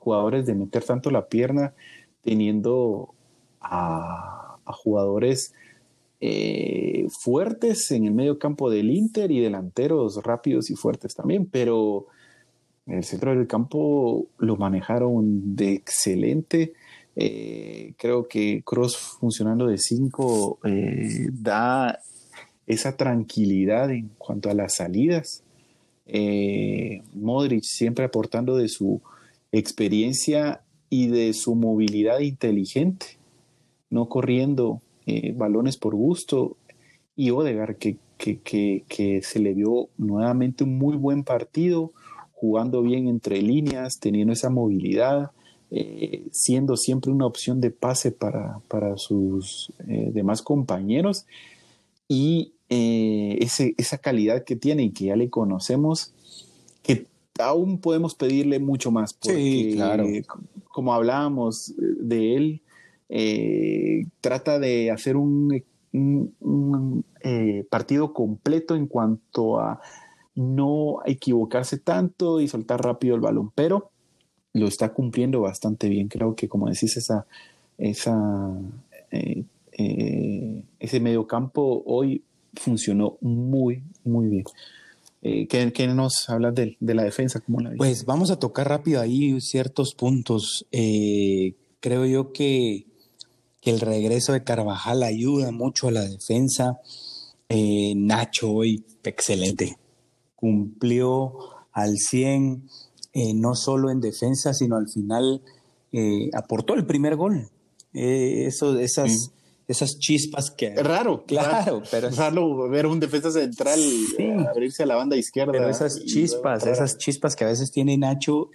jugadores 0.00 0.46
de 0.46 0.54
meter 0.54 0.82
tanto 0.84 1.10
la 1.10 1.28
pierna, 1.28 1.74
teniendo 2.22 3.14
a, 3.60 4.58
jugadores 4.66 5.54
eh, 6.20 7.06
fuertes 7.20 7.90
en 7.90 8.06
el 8.06 8.12
medio 8.12 8.38
campo 8.38 8.70
del 8.70 8.90
Inter 8.90 9.30
y 9.30 9.40
delanteros 9.40 10.22
rápidos 10.22 10.70
y 10.70 10.74
fuertes 10.74 11.14
también, 11.14 11.46
pero 11.46 12.06
el 12.86 13.04
centro 13.04 13.34
del 13.34 13.46
campo 13.46 14.26
lo 14.38 14.56
manejaron 14.56 15.54
de 15.54 15.72
excelente. 15.74 16.72
Eh, 17.16 17.94
creo 17.98 18.26
que 18.26 18.62
Cross 18.64 18.96
funcionando 19.20 19.66
de 19.66 19.78
5 19.78 20.58
eh, 20.64 21.28
da 21.30 22.00
esa 22.66 22.96
tranquilidad 22.96 23.90
en 23.90 24.10
cuanto 24.18 24.50
a 24.50 24.54
las 24.54 24.76
salidas. 24.76 25.43
Modric 26.06 27.62
siempre 27.62 28.04
aportando 28.04 28.56
de 28.56 28.68
su 28.68 29.00
experiencia 29.52 30.62
y 30.90 31.08
de 31.08 31.32
su 31.32 31.54
movilidad 31.54 32.20
inteligente, 32.20 33.18
no 33.90 34.08
corriendo 34.08 34.80
eh, 35.06 35.32
balones 35.36 35.76
por 35.76 35.94
gusto, 35.94 36.56
y 37.16 37.30
Odegar, 37.30 37.76
que, 37.76 37.96
que, 38.16 39.20
se 39.22 39.38
le 39.38 39.54
vio 39.54 39.88
nuevamente 39.98 40.64
un 40.64 40.78
muy 40.78 40.96
buen 40.96 41.24
partido, 41.24 41.92
jugando 42.32 42.82
bien 42.82 43.06
entre 43.08 43.42
líneas, 43.42 43.98
teniendo 44.00 44.32
esa 44.32 44.50
movilidad, 44.50 45.30
eh, 45.70 46.24
siendo 46.32 46.76
siempre 46.76 47.12
una 47.12 47.26
opción 47.26 47.60
de 47.60 47.70
pase 47.70 48.10
para, 48.10 48.60
sus 48.96 49.72
eh, 49.86 50.10
demás 50.12 50.42
compañeros, 50.42 51.26
y 52.08 52.53
ese, 52.68 53.74
esa 53.76 53.98
calidad 53.98 54.44
que 54.44 54.56
tiene 54.56 54.84
y 54.84 54.90
que 54.90 55.06
ya 55.06 55.16
le 55.16 55.30
conocemos, 55.30 56.12
que 56.82 57.06
aún 57.38 57.78
podemos 57.78 58.14
pedirle 58.14 58.58
mucho 58.58 58.90
más, 58.90 59.12
porque 59.14 59.72
claro. 59.74 60.06
como 60.68 60.94
hablábamos 60.94 61.74
de 61.76 62.36
él, 62.36 62.60
eh, 63.08 64.06
trata 64.20 64.58
de 64.58 64.90
hacer 64.90 65.16
un, 65.16 65.62
eh, 67.20 67.64
partido 67.70 68.12
completo 68.12 68.74
en 68.74 68.86
cuanto 68.86 69.60
a 69.60 69.80
no 70.34 70.98
equivocarse 71.04 71.78
tanto 71.78 72.40
y 72.40 72.48
soltar 72.48 72.82
rápido 72.82 73.14
el 73.14 73.20
balón, 73.20 73.52
pero 73.54 73.90
lo 74.52 74.66
está 74.66 74.92
cumpliendo 74.92 75.40
bastante 75.40 75.88
bien. 75.88 76.08
Creo 76.08 76.34
que, 76.34 76.48
como 76.48 76.68
decís, 76.68 76.96
esa, 76.96 77.26
esa, 77.78 78.58
eh, 79.10 79.44
ese 80.80 81.00
medio 81.00 81.26
campo 81.26 81.82
hoy 81.86 82.22
funcionó 82.56 83.18
muy, 83.20 83.82
muy 84.04 84.28
bien. 84.28 84.44
¿qué, 85.22 85.86
nos 85.88 86.28
hablas 86.28 86.54
de, 86.54 86.76
la 86.80 87.02
defensa? 87.02 87.42
pues 87.78 88.04
vamos 88.04 88.30
a 88.30 88.38
tocar 88.38 88.68
rápido 88.68 89.00
ahí 89.00 89.40
ciertos 89.40 89.94
puntos. 89.94 90.66
creo 91.80 92.04
yo 92.04 92.32
que 92.32 92.86
que 93.64 93.70
el 93.70 93.80
regreso 93.80 94.32
de 94.32 94.44
Carvajal 94.44 95.02
ayuda 95.02 95.50
mucho 95.50 95.88
a 95.88 95.90
la 95.90 96.02
defensa. 96.02 96.80
Eh, 97.48 97.94
Nacho 97.96 98.52
hoy, 98.52 98.84
excelente. 99.02 99.78
Cumplió 100.36 101.32
al 101.72 101.96
100, 101.96 102.68
eh, 103.14 103.32
no 103.32 103.54
solo 103.54 103.90
en 103.90 104.00
defensa, 104.00 104.52
sino 104.52 104.76
al 104.76 104.90
final 104.90 105.40
eh, 105.92 106.28
aportó 106.34 106.74
el 106.74 106.84
primer 106.84 107.16
gol. 107.16 107.48
eso, 107.94 108.78
esas, 108.78 109.32
esas 109.66 109.98
chispas 109.98 110.50
que... 110.50 110.74
Raro, 110.74 111.24
claro, 111.26 111.82
pero 111.90 112.08
es 112.08 112.16
raro 112.16 112.68
ver 112.68 112.86
un 112.86 113.00
defensa 113.00 113.30
central 113.30 113.80
abrirse 114.48 114.82
a 114.82 114.86
la 114.86 114.96
banda 114.96 115.16
izquierda. 115.16 115.52
Pero 115.52 115.68
esas 115.68 116.04
chispas, 116.04 116.66
esas 116.66 116.98
chispas 116.98 117.36
que 117.36 117.44
a 117.44 117.48
veces 117.48 117.72
tiene 117.72 117.96
Nacho 117.96 118.50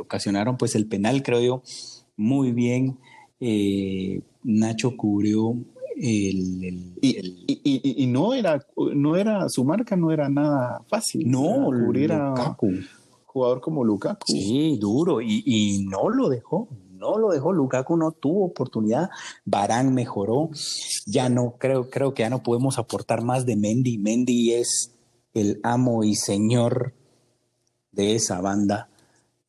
ocasionaron 0.00 0.56
pues 0.56 0.74
el 0.74 0.86
penal, 0.86 1.22
creo 1.22 1.40
yo, 1.40 1.62
muy 2.16 2.52
bien. 2.52 2.98
Nacho 4.42 4.96
cubrió 4.96 5.56
el, 6.00 6.94
y, 7.00 8.06
no 8.06 8.34
era 8.34 8.64
no 8.94 9.16
era 9.16 9.48
su 9.48 9.64
marca 9.64 9.96
no 9.96 10.12
era 10.12 10.28
nada 10.28 10.84
fácil. 10.88 11.28
No 11.28 11.66
cubrir 11.66 12.12
a 12.12 12.56
jugador 13.26 13.60
como 13.60 13.84
Lukaku. 13.84 14.26
Sí 14.26 14.78
duro 14.80 15.20
y, 15.20 15.86
no 15.88 16.08
lo 16.08 16.28
dejó 16.28 16.68
no 16.98 17.18
lo 17.18 17.30
dejó 17.30 17.52
Lukaku 17.52 17.96
no 17.96 18.12
tuvo 18.12 18.46
oportunidad 18.46 19.10
Barán 19.44 19.94
mejoró 19.94 20.50
ya 21.06 21.28
no 21.28 21.56
creo 21.58 21.90
creo 21.90 22.14
que 22.14 22.22
ya 22.22 22.30
no 22.30 22.42
podemos 22.42 22.78
aportar 22.78 23.22
más 23.22 23.46
de 23.46 23.56
Mendy 23.56 23.98
Mendy 23.98 24.54
es 24.54 24.94
el 25.34 25.60
amo 25.62 26.04
y 26.04 26.14
señor 26.14 26.94
de 27.92 28.14
esa 28.14 28.40
banda 28.40 28.88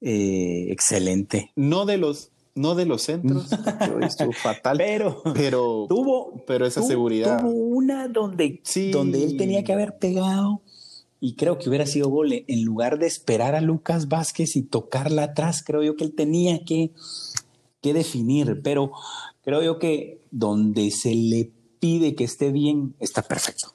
eh, 0.01 0.67
excelente 0.69 1.51
no 1.55 1.85
de 1.85 1.97
los 1.97 2.31
no 2.55 2.75
de 2.75 2.85
los 2.85 3.03
centros, 3.03 3.47
estuvo 4.01 4.33
fatal, 4.33 4.77
pero, 4.77 5.21
pero 5.33 5.85
tuvo, 5.87 6.43
pero 6.45 6.65
esa 6.65 6.81
seguridad. 6.81 7.39
Tuvo 7.39 7.51
una 7.51 8.09
donde, 8.09 8.61
donde 8.91 9.23
él 9.23 9.37
tenía 9.37 9.63
que 9.63 9.71
haber 9.71 9.97
pegado 9.97 10.61
y 11.21 11.35
creo 11.35 11.57
que 11.57 11.69
hubiera 11.69 11.85
sido 11.85 12.09
gol. 12.09 12.33
En 12.33 12.63
lugar 12.63 12.99
de 12.99 13.07
esperar 13.07 13.55
a 13.55 13.61
Lucas 13.61 14.07
Vázquez 14.07 14.55
y 14.55 14.63
tocarla 14.63 15.23
atrás, 15.23 15.63
creo 15.65 15.83
yo 15.83 15.95
que 15.95 16.03
él 16.03 16.13
tenía 16.15 16.63
que, 16.65 16.91
que 17.81 17.93
definir, 17.93 18.61
pero 18.63 18.91
creo 19.43 19.63
yo 19.63 19.79
que 19.79 20.21
donde 20.31 20.91
se 20.91 21.13
le 21.13 21.51
pide 21.79 22.15
que 22.15 22.25
esté 22.25 22.51
bien, 22.51 22.95
está 22.99 23.21
perfecto. 23.21 23.73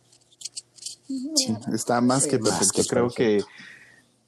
está 1.72 2.00
más 2.00 2.26
que 2.26 2.38
perfecto. 2.38 2.82
creo 2.88 3.10
que 3.10 3.42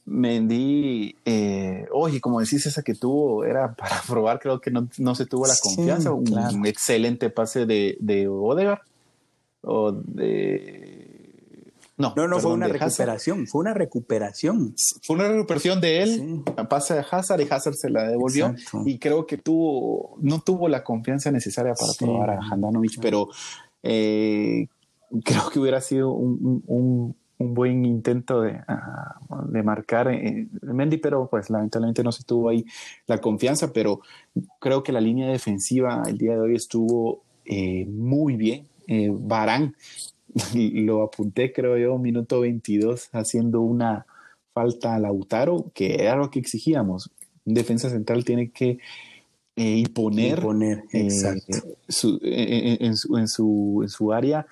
Mendy, 0.06 1.16
eh, 1.24 1.86
oye, 1.92 2.20
como 2.20 2.40
decís, 2.40 2.64
esa 2.64 2.82
que 2.82 2.94
tuvo 2.94 3.44
era 3.44 3.74
para 3.76 4.00
probar, 4.02 4.38
creo 4.38 4.60
que 4.60 4.70
no, 4.70 5.14
se 5.14 5.26
tuvo 5.26 5.46
la 5.46 5.56
confianza. 5.60 6.12
un, 6.12 6.66
excelente 6.66 7.28
pase 7.30 7.66
de, 7.66 7.96
de 8.00 8.28
Odegaard 8.28 8.80
o 9.62 9.92
de. 9.92 10.95
No, 11.98 12.12
no, 12.14 12.28
no 12.28 12.38
fue 12.38 12.52
una 12.52 12.68
recuperación, 12.68 13.46
fue 13.46 13.60
una 13.62 13.72
recuperación. 13.72 14.74
Fue 15.02 15.16
una 15.16 15.28
recuperación 15.28 15.80
de 15.80 16.02
él, 16.02 16.42
pase 16.68 16.94
de 16.94 17.04
Hazard 17.10 17.40
y 17.40 17.46
Hazard 17.50 17.74
se 17.74 17.90
la 17.90 18.08
devolvió. 18.08 18.54
Y 18.84 18.98
creo 18.98 19.26
que 19.26 19.38
tuvo, 19.38 20.16
no 20.20 20.40
tuvo 20.40 20.68
la 20.68 20.84
confianza 20.84 21.30
necesaria 21.30 21.74
para 21.74 21.92
probar 21.98 22.30
a 22.30 22.38
Handanovic, 22.50 23.00
pero 23.00 23.28
eh, 23.82 24.68
creo 25.24 25.48
que 25.50 25.58
hubiera 25.58 25.80
sido 25.80 26.10
un 26.10 27.14
un 27.38 27.54
buen 27.54 27.84
intento 27.84 28.42
de, 28.42 28.60
ah, 28.66 29.18
de 29.48 29.62
marcar 29.62 30.08
eh, 30.08 30.48
Mendy, 30.62 30.98
pero 30.98 31.28
pues 31.28 31.50
lamentablemente 31.50 32.02
no 32.02 32.12
se 32.12 32.24
tuvo 32.24 32.48
ahí 32.48 32.64
la 33.06 33.18
confianza, 33.18 33.72
pero 33.72 34.00
creo 34.58 34.82
que 34.82 34.92
la 34.92 35.00
línea 35.00 35.28
defensiva 35.28 36.02
el 36.06 36.18
día 36.18 36.32
de 36.32 36.40
hoy 36.40 36.54
estuvo 36.54 37.22
eh, 37.44 37.86
muy 37.86 38.36
bien. 38.36 38.66
Eh, 38.88 39.10
Barán, 39.12 39.74
lo 40.54 41.02
apunté 41.02 41.52
creo 41.52 41.76
yo, 41.76 41.98
minuto 41.98 42.40
22, 42.40 43.10
haciendo 43.12 43.60
una 43.60 44.06
falta 44.52 44.94
a 44.94 44.98
Lautaro, 44.98 45.70
que 45.74 46.02
era 46.02 46.16
lo 46.16 46.30
que 46.30 46.38
exigíamos. 46.38 47.10
Un 47.44 47.54
defensa 47.54 47.90
central 47.90 48.24
tiene 48.24 48.50
que 48.50 48.78
imponer, 49.56 50.40
su, 50.40 50.50
en, 50.92 51.10
su, 51.88 52.18
en, 53.16 53.28
su, 53.28 53.80
en 53.82 53.88
su 53.88 54.12
área 54.12 54.46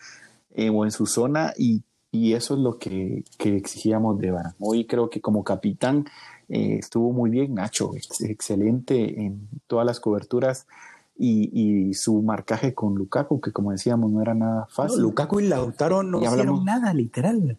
o 0.73 0.85
en 0.85 0.91
su 0.91 1.07
zona 1.07 1.53
y 1.59 1.83
y 2.15 2.35
eso 2.35 2.55
es 2.55 2.61
lo 2.61 2.79
que, 2.79 3.25
exigíamos 3.41 4.21
de 4.21 4.31
Barán. 4.31 4.55
Hoy 4.61 4.87
creo 4.87 5.11
que 5.11 5.21
como 5.21 5.43
capitán 5.43 6.05
eh, 6.49 6.77
estuvo 6.79 7.13
muy 7.13 7.29
bien, 7.29 7.55
Nacho, 7.55 7.91
excelente 8.21 9.21
en 9.21 9.49
todas 9.67 9.85
las 9.85 9.99
coberturas 9.99 10.69
y, 11.17 11.95
su 11.95 12.23
marcaje 12.23 12.75
con 12.75 12.95
Lukaku, 12.95 13.41
que 13.41 13.53
como 13.53 13.73
decíamos 13.73 14.11
no 14.11 14.21
era 14.21 14.35
nada 14.35 14.67
fácil. 14.69 15.03
Lukaku 15.03 15.41
y 15.41 15.49
Lautaro 15.49 16.03
no 16.03 16.23
hicieron 16.23 16.65
nada, 16.65 16.93
literal. 16.93 17.57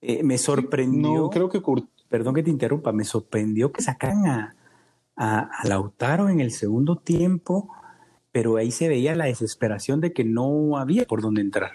Eh, 0.00 0.22
me 0.22 0.38
sorprendió. 0.38 1.14
No, 1.14 1.30
creo 1.30 1.48
que 1.48 1.62
Perdón 2.08 2.34
que 2.34 2.42
te 2.42 2.50
interrumpa, 2.50 2.92
me 2.92 3.04
sorprendió 3.04 3.72
que 3.72 3.82
sacaran 3.82 4.26
a, 4.26 4.54
a, 5.16 5.38
a 5.40 5.66
Lautaro 5.66 6.28
en 6.28 6.40
el 6.40 6.52
segundo 6.52 6.96
tiempo, 6.96 7.70
pero 8.30 8.56
ahí 8.56 8.70
se 8.70 8.88
veía 8.88 9.16
la 9.16 9.24
desesperación 9.24 10.00
de 10.00 10.12
que 10.12 10.24
no 10.24 10.76
había 10.76 11.06
por 11.06 11.22
dónde 11.22 11.40
entrar. 11.40 11.72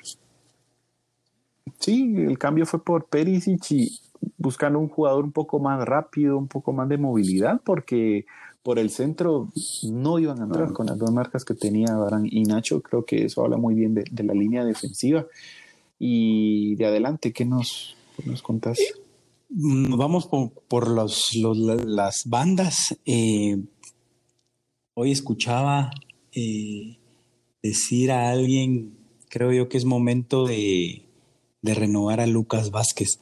Sí, 1.80 2.14
el 2.18 2.38
cambio 2.38 2.66
fue 2.66 2.84
por 2.84 3.06
Perisic 3.06 3.72
y 3.72 4.00
buscando 4.38 4.80
un 4.80 4.90
jugador 4.90 5.24
un 5.24 5.32
poco 5.32 5.60
más 5.60 5.84
rápido, 5.86 6.38
un 6.38 6.48
poco 6.48 6.74
más 6.74 6.88
de 6.90 6.98
movilidad, 6.98 7.62
porque 7.64 8.26
por 8.64 8.80
el 8.80 8.90
centro 8.90 9.50
no 9.84 10.20
iban 10.20 10.42
a 10.42 10.44
entrar 10.44 10.74
con 10.74 10.88
las 10.88 10.98
dos 10.98 11.12
marcas 11.12 11.46
que 11.46 11.54
tenía 11.54 11.96
Barán 11.96 12.28
y 12.30 12.44
Nacho. 12.44 12.82
Creo 12.82 13.06
que 13.06 13.26
eso 13.26 13.44
habla 13.44 13.58
muy 13.58 13.74
bien 13.76 13.94
de, 13.94 14.24
la 14.24 14.34
línea 14.34 14.66
defensiva. 14.66 15.26
Y 15.98 16.76
de 16.76 16.86
adelante, 16.86 17.34
¿qué 17.34 17.46
nos, 17.46 17.96
nos 18.26 18.42
contás? 18.42 18.80
Mm, 19.50 19.98
vamos 19.98 20.28
por, 20.28 20.88
los, 20.90 21.34
las 21.34 22.24
bandas. 22.26 22.98
Eh, 23.06 23.58
hoy 24.94 25.12
escuchaba 25.12 25.92
eh, 26.34 27.00
decir 27.64 28.12
a 28.12 28.30
alguien, 28.30 28.98
creo 29.30 29.52
yo 29.52 29.70
que 29.70 29.78
es 29.78 29.86
momento 29.86 30.46
de, 30.46 31.06
de 31.62 31.74
renovar 31.74 32.20
a 32.20 32.28
Lucas 32.28 32.72
Vázquez. 32.72 33.20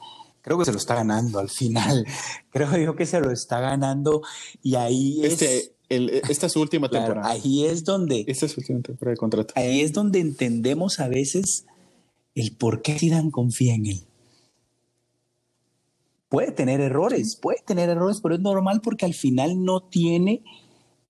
Creo 0.48 0.58
que 0.58 0.64
se 0.64 0.72
lo 0.72 0.78
está 0.78 0.94
ganando 0.94 1.38
al 1.38 1.50
final. 1.50 2.06
Creo 2.50 2.74
yo 2.78 2.96
que 2.96 3.04
se 3.04 3.20
lo 3.20 3.30
está 3.30 3.60
ganando 3.60 4.22
y 4.62 4.76
ahí 4.76 5.20
es... 5.22 5.42
Este, 5.42 5.74
esta 5.90 6.46
es 6.46 6.52
su 6.52 6.60
última 6.62 6.88
temporada. 6.90 7.28
Ahí 7.28 7.66
es 7.66 7.84
donde... 7.84 8.24
Esta 8.26 8.46
es 8.46 8.52
su 8.52 8.60
última 8.60 8.80
temporada 8.80 9.12
de 9.12 9.18
contrato. 9.18 9.52
Ahí 9.56 9.82
es 9.82 9.92
donde 9.92 10.20
entendemos 10.20 11.00
a 11.00 11.08
veces 11.08 11.66
el 12.34 12.56
por 12.56 12.80
qué 12.80 12.98
Zidane 12.98 13.30
confía 13.30 13.74
en 13.74 13.86
él. 13.88 14.06
Puede 16.30 16.52
tener 16.52 16.80
errores, 16.80 17.36
puede 17.36 17.60
tener 17.66 17.90
errores, 17.90 18.20
pero 18.22 18.34
es 18.34 18.40
normal 18.40 18.80
porque 18.80 19.04
al 19.04 19.12
final 19.12 19.62
no 19.62 19.82
tiene 19.82 20.42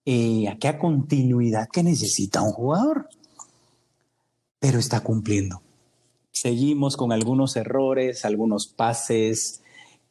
eh, 0.04 0.48
aquella 0.48 0.80
continuidad 0.80 1.68
que 1.72 1.84
necesita 1.84 2.42
un 2.42 2.50
jugador. 2.50 3.08
Pero 4.58 4.80
está 4.80 4.98
cumpliendo. 4.98 5.62
Seguimos 6.40 6.96
con 6.96 7.10
algunos 7.10 7.56
errores, 7.56 8.24
algunos 8.24 8.68
pases, 8.68 9.60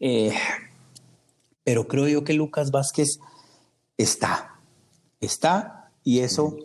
eh, 0.01 0.33
pero 1.63 1.87
creo 1.87 2.09
yo 2.09 2.25
que 2.25 2.33
Lucas 2.33 2.69
Vázquez 2.69 3.19
está, 3.97 4.59
está 5.21 5.89
y 6.03 6.19
eso 6.19 6.57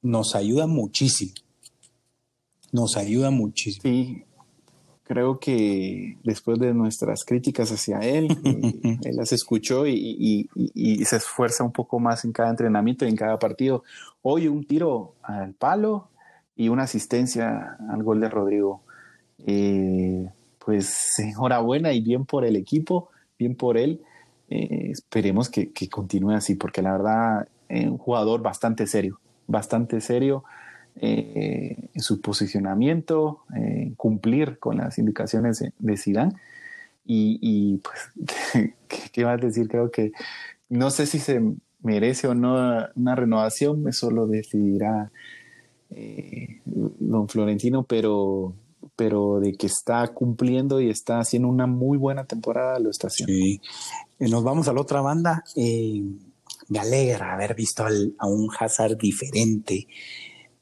nos 0.00 0.34
ayuda 0.34 0.66
muchísimo. 0.66 1.34
Nos 2.72 2.96
ayuda 2.96 3.30
muchísimo. 3.30 3.82
Sí, 3.82 4.24
creo 5.02 5.38
que 5.38 6.16
después 6.24 6.58
de 6.58 6.72
nuestras 6.72 7.24
críticas 7.26 7.70
hacia 7.70 7.98
él, 7.98 8.38
eh, 8.44 8.98
él 9.04 9.16
las 9.16 9.32
escuchó 9.32 9.86
y, 9.86 10.48
se 11.04 11.16
esfuerza 11.16 11.62
un 11.62 11.72
poco 11.72 11.98
más 11.98 12.24
en 12.24 12.32
cada 12.32 12.48
entrenamiento 12.48 13.04
y 13.04 13.10
en 13.10 13.16
cada 13.16 13.38
partido. 13.38 13.84
Hoy 14.22 14.48
un 14.48 14.64
tiro 14.64 15.16
al 15.22 15.52
palo 15.52 16.09
y 16.60 16.68
una 16.68 16.82
asistencia 16.82 17.78
al 17.88 18.02
gol 18.02 18.20
de 18.20 18.28
Rodrigo. 18.28 18.82
Eh, 19.46 20.28
pues 20.58 21.18
enhorabuena 21.18 21.94
y 21.94 22.02
bien 22.02 22.26
por 22.26 22.44
el 22.44 22.54
equipo, 22.54 23.08
bien 23.38 23.54
por 23.54 23.78
él. 23.78 24.02
Eh, 24.50 24.90
esperemos 24.90 25.48
que, 25.48 25.72
que, 25.72 25.88
continúe 25.88 26.32
así, 26.32 26.56
porque 26.56 26.82
la 26.82 26.92
verdad, 26.92 27.48
es 27.66 27.86
un 27.86 27.96
jugador 27.96 28.42
bastante 28.42 28.86
serio, 28.86 29.20
bastante 29.46 30.02
serio. 30.02 30.44
Eh, 30.96 31.76
en 31.94 32.02
su 32.02 32.20
posicionamiento, 32.20 33.44
eh, 33.56 33.94
cumplir 33.96 34.58
con 34.58 34.76
las 34.76 34.98
indicaciones 34.98 35.60
de, 35.60 35.72
de 35.78 35.96
Zidane. 35.96 36.34
Y, 37.06 37.78
pues, 37.78 38.74
¿qué, 39.12 39.24
vas 39.24 39.42
a 39.42 39.46
decir? 39.46 39.66
Creo 39.66 39.90
que 39.90 40.12
no 40.68 40.90
sé 40.90 41.06
si 41.06 41.20
se 41.20 41.40
merece 41.82 42.28
o 42.28 42.34
no 42.34 42.86
una 42.94 43.14
renovación, 43.14 43.88
eso 43.88 44.10
lo 44.10 44.26
decidirá 44.26 45.10
eh, 45.90 46.60
don 46.64 47.28
Florentino, 47.28 47.84
pero, 47.84 48.54
pero 48.96 49.40
de 49.40 49.54
que 49.54 49.66
está 49.66 50.06
cumpliendo 50.08 50.80
y 50.80 50.90
está 50.90 51.20
haciendo 51.20 51.48
una 51.48 51.66
muy 51.66 51.98
buena 51.98 52.24
temporada, 52.24 52.78
lo 52.78 52.90
está 52.90 53.08
haciendo. 53.08 53.32
Sí. 53.32 53.60
nos 54.18 54.44
vamos 54.44 54.68
a 54.68 54.72
la 54.72 54.80
otra 54.80 55.00
banda. 55.00 55.44
me 56.68 56.78
alegra 56.78 57.34
haber 57.34 57.54
visto 57.54 57.84
a 57.84 58.26
un 58.26 58.48
Hazard 58.58 58.96
diferente, 58.96 59.86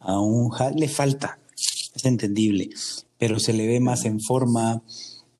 Aún 0.00 0.50
le 0.76 0.88
falta, 0.88 1.40
es 1.56 2.04
entendible, 2.04 2.70
pero 3.18 3.40
se 3.40 3.52
le 3.52 3.66
ve 3.66 3.80
más 3.80 4.04
en 4.04 4.20
forma, 4.20 4.82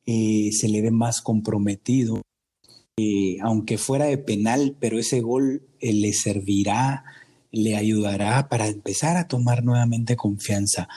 eh, 0.05 0.51
se 0.53 0.69
le 0.69 0.83
ve 0.83 0.91
más 0.91 1.23
comprometido. 1.23 2.23
Eh, 2.97 3.37
aunque 3.43 3.79
fuera 3.79 4.07
de 4.07 4.19
penal, 4.19 4.77
pero 4.81 4.99
ese 4.99 5.21
gol 5.21 5.63
eh, 5.81 5.93
le 5.93 6.13
servirá, 6.13 7.05
le 7.51 7.77
ayudará 7.77 8.49
para 8.49 8.69
empezar 8.69 9.17
a 9.17 9.29
tomar 9.29 9.65
nuevamente 9.65 10.17
confianza. 10.17 10.89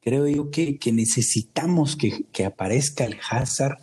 Creo 0.00 0.26
yo 0.28 0.50
que, 0.50 0.78
necesitamos 0.92 1.96
que, 1.96 2.24
que, 2.32 2.44
aparezca 2.44 3.04
el 3.04 3.16
Hazard 3.28 3.78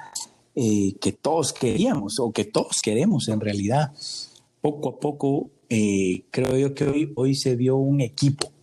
que 0.56 1.12
todos 1.12 1.52
queríamos 1.52 2.20
o 2.20 2.32
que 2.32 2.46
todos 2.46 2.82
queremos 2.82 3.28
en 3.28 3.40
realidad. 3.40 3.92
Poco 4.62 4.90
a 4.90 5.00
poco, 5.00 5.50
creo 5.68 6.58
yo 6.58 6.74
que 6.74 6.86
hoy, 6.86 7.12
hoy 7.16 7.36
se 7.36 7.56
vio 7.56 7.78
un 7.78 8.02
equipo 8.02 8.54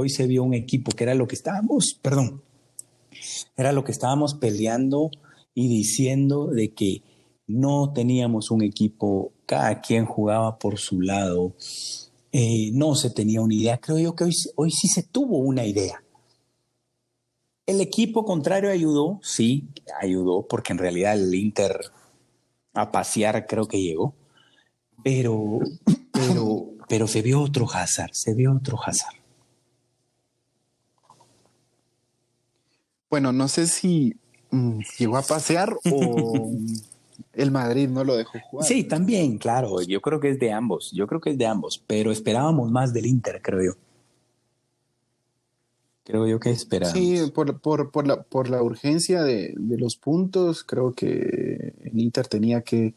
Hoy 0.00 0.10
se 0.10 0.28
vio 0.28 0.44
un 0.44 0.54
equipo 0.54 0.92
que 0.92 1.02
era 1.02 1.16
lo 1.16 1.26
que 1.26 1.34
estábamos, 1.34 1.98
perdón, 2.00 2.40
era 3.56 3.72
lo 3.72 3.82
que 3.82 3.90
estábamos 3.90 4.34
peleando 4.34 5.10
y 5.56 5.66
diciendo 5.66 6.46
de 6.46 6.72
que 6.72 7.02
no 7.48 7.92
teníamos 7.92 8.50
un 8.50 8.62
equipo, 8.62 9.32
cada 9.46 9.80
quien 9.80 10.04
jugaba 10.04 10.58
por 10.58 10.78
su 10.78 11.00
lado, 11.00 11.54
eh, 12.30 12.70
no 12.72 12.94
se 12.94 13.10
tenía 13.10 13.40
una 13.40 13.54
idea. 13.54 13.78
Creo 13.78 13.98
yo 13.98 14.14
que 14.14 14.24
hoy, 14.24 14.34
hoy 14.54 14.70
sí 14.70 14.86
se 14.86 15.02
tuvo 15.02 15.38
una 15.38 15.64
idea. 15.64 16.02
El 17.66 17.80
equipo 17.80 18.24
contrario 18.24 18.70
ayudó, 18.70 19.18
sí, 19.22 19.68
ayudó, 20.00 20.46
porque 20.46 20.72
en 20.72 20.78
realidad 20.78 21.14
el 21.14 21.34
Inter 21.34 21.78
a 22.74 22.92
pasear 22.92 23.46
creo 23.46 23.66
que 23.66 23.80
llegó, 23.80 24.14
pero, 25.02 25.58
pero, 26.12 26.66
pero 26.88 27.06
se 27.06 27.22
vio 27.22 27.40
otro 27.40 27.66
Hazard, 27.70 28.12
se 28.12 28.34
vio 28.34 28.54
otro 28.54 28.78
Hazard. 28.82 29.16
Bueno, 33.10 33.32
no 33.32 33.48
sé 33.48 33.66
si 33.66 34.16
mm, 34.50 34.80
llegó 34.98 35.16
a 35.16 35.22
pasear 35.22 35.76
o 35.90 36.50
el 37.38 37.52
Madrid 37.52 37.88
no 37.88 38.02
lo 38.02 38.16
dejó 38.16 38.38
jugar. 38.40 38.66
Sí, 38.66 38.84
también, 38.84 39.38
claro. 39.38 39.80
Yo 39.82 40.00
creo 40.00 40.18
que 40.18 40.30
es 40.30 40.38
de 40.40 40.52
ambos. 40.52 40.90
Yo 40.92 41.06
creo 41.06 41.20
que 41.20 41.30
es 41.30 41.38
de 41.38 41.46
ambos, 41.46 41.82
pero 41.86 42.10
esperábamos 42.10 42.70
más 42.70 42.92
del 42.92 43.06
Inter, 43.06 43.40
creo 43.40 43.62
yo. 43.62 43.72
Creo 46.02 46.26
yo 46.26 46.40
que 46.40 46.50
esperábamos. 46.50 46.98
Sí, 46.98 47.30
por, 47.32 47.60
por, 47.60 47.92
por, 47.92 48.08
la, 48.08 48.22
por 48.22 48.50
la 48.50 48.60
urgencia 48.60 49.22
de, 49.22 49.54
de, 49.56 49.78
los 49.78 49.96
puntos, 49.96 50.64
creo 50.64 50.94
que 50.94 51.74
el 51.84 52.00
Inter 52.00 52.26
tenía 52.26 52.62
que 52.62 52.94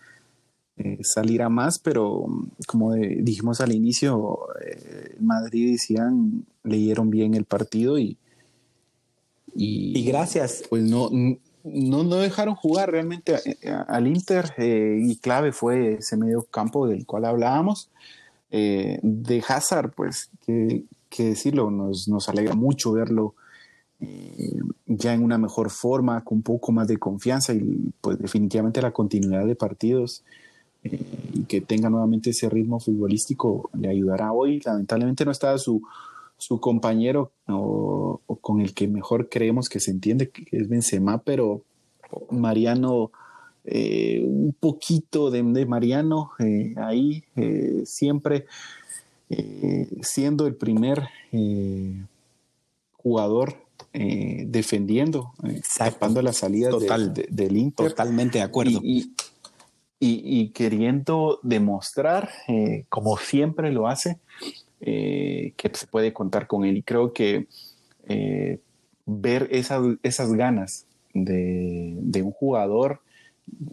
eh, 0.78 0.98
salir 1.04 1.44
a 1.44 1.50
más, 1.50 1.78
pero 1.78 2.26
como 2.66 2.94
dijimos 2.94 3.62
al 3.62 3.74
inicio, 3.74 4.40
eh, 4.66 5.18
Madrid 5.20 5.74
y 5.74 5.78
Cian 5.78 6.46
leyeron 6.64 7.12
bien 7.12 7.36
el 7.36 7.46
partido 7.46 8.00
y, 8.00 8.18
y, 9.54 10.04
gracias. 10.06 10.64
Pues 10.68 10.84
no, 10.84 11.10
no, 11.64 12.04
no 12.04 12.18
dejaron 12.18 12.56
jugar 12.56 12.92
realmente 12.92 13.38
al 13.88 14.08
Inter 14.08 14.54
eh, 14.58 14.98
y 15.02 15.18
clave 15.18 15.52
fue 15.52 15.96
ese 15.96 16.18
medio 16.18 16.44
campo 16.44 16.88
del 16.88 17.06
cual 17.06 17.26
hablábamos. 17.26 17.90
Eh, 18.50 19.00
de 19.02 19.44
Hazard, 19.48 19.92
pues, 19.96 20.30
que, 20.46 20.84
decirlo, 21.18 21.72
nos, 21.72 22.08
nos, 22.08 22.28
alegra 22.30 22.54
mucho 22.54 22.92
verlo 22.92 23.36
eh, 24.02 24.60
ya 24.88 25.14
en 25.14 25.24
una 25.24 25.38
mejor 25.38 25.70
forma, 25.70 26.24
con 26.24 26.40
un 26.40 26.44
poco 26.44 26.72
más 26.72 26.88
de 26.88 26.98
confianza 26.98 27.54
y 27.54 27.94
pues 28.02 28.18
definitivamente 28.18 28.82
la 28.82 28.92
continuidad 28.92 29.46
de 29.46 29.56
partidos 29.56 30.24
y 30.84 31.44
que 31.44 31.62
tenga 31.62 31.90
nuevamente 31.90 32.32
ese 32.32 32.50
ritmo 32.50 32.80
futbolístico 32.80 33.70
le 33.78 33.90
ayudará 33.90 34.34
hoy. 34.34 34.60
Lamentablemente 34.66 35.24
no 35.24 35.32
estaba 35.32 35.58
su, 35.60 35.82
su 36.42 36.60
compañero 36.60 37.34
o, 37.48 38.20
con 38.42 38.62
el 38.62 38.74
que 38.74 38.88
mejor 38.88 39.30
creemos 39.30 39.70
que 39.70 39.80
se 39.80 39.92
entiende, 39.92 40.32
que 40.32 40.44
es 40.52 40.68
Benzema, 40.68 41.20
pero 41.20 41.62
Mariano, 42.32 43.12
eh, 43.64 44.24
un 44.26 44.56
poquito 44.60 45.30
de, 45.30 45.44
Mariano 45.44 46.32
eh, 46.40 46.74
ahí, 46.78 47.24
eh, 47.36 47.84
siempre 47.86 48.48
siendo 50.02 50.46
el 50.46 50.56
primer 50.56 51.08
jugador 52.98 53.56
defendiendo, 53.94 55.32
tapando 55.78 56.22
las 56.22 56.38
salidas 56.38 56.72
Total, 56.72 57.14
del 57.14 57.56
Inter. 57.56 57.90
Totalmente 57.90 58.40
de 58.40 58.44
acuerdo. 58.44 58.82
Y, 58.84 59.14
y 60.00 60.50
queriendo 60.50 61.40
demostrar, 61.44 62.30
como 62.90 63.16
siempre 63.16 63.72
lo 63.72 63.88
hace, 63.88 64.20
eh, 64.84 65.54
que 65.58 65.70
se 65.74 65.86
puede 65.86 66.12
contar 66.12 66.48
con 66.48 66.66
él. 66.66 66.78
Y 66.78 66.82
creo 66.82 67.14
que 67.14 67.48
eh, 68.08 68.60
ver 69.06 69.48
esas, 69.52 69.84
esas 70.02 70.34
ganas 70.34 70.88
de, 71.14 72.22
un 72.24 72.32
jugador, 72.32 73.02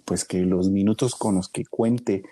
pues 0.05 0.27
que 0.27 0.41
los 0.41 0.69
minutos 0.69 1.15
con 1.15 1.37
los 1.37 1.49
que 1.49 1.65
cuente 1.65 2.25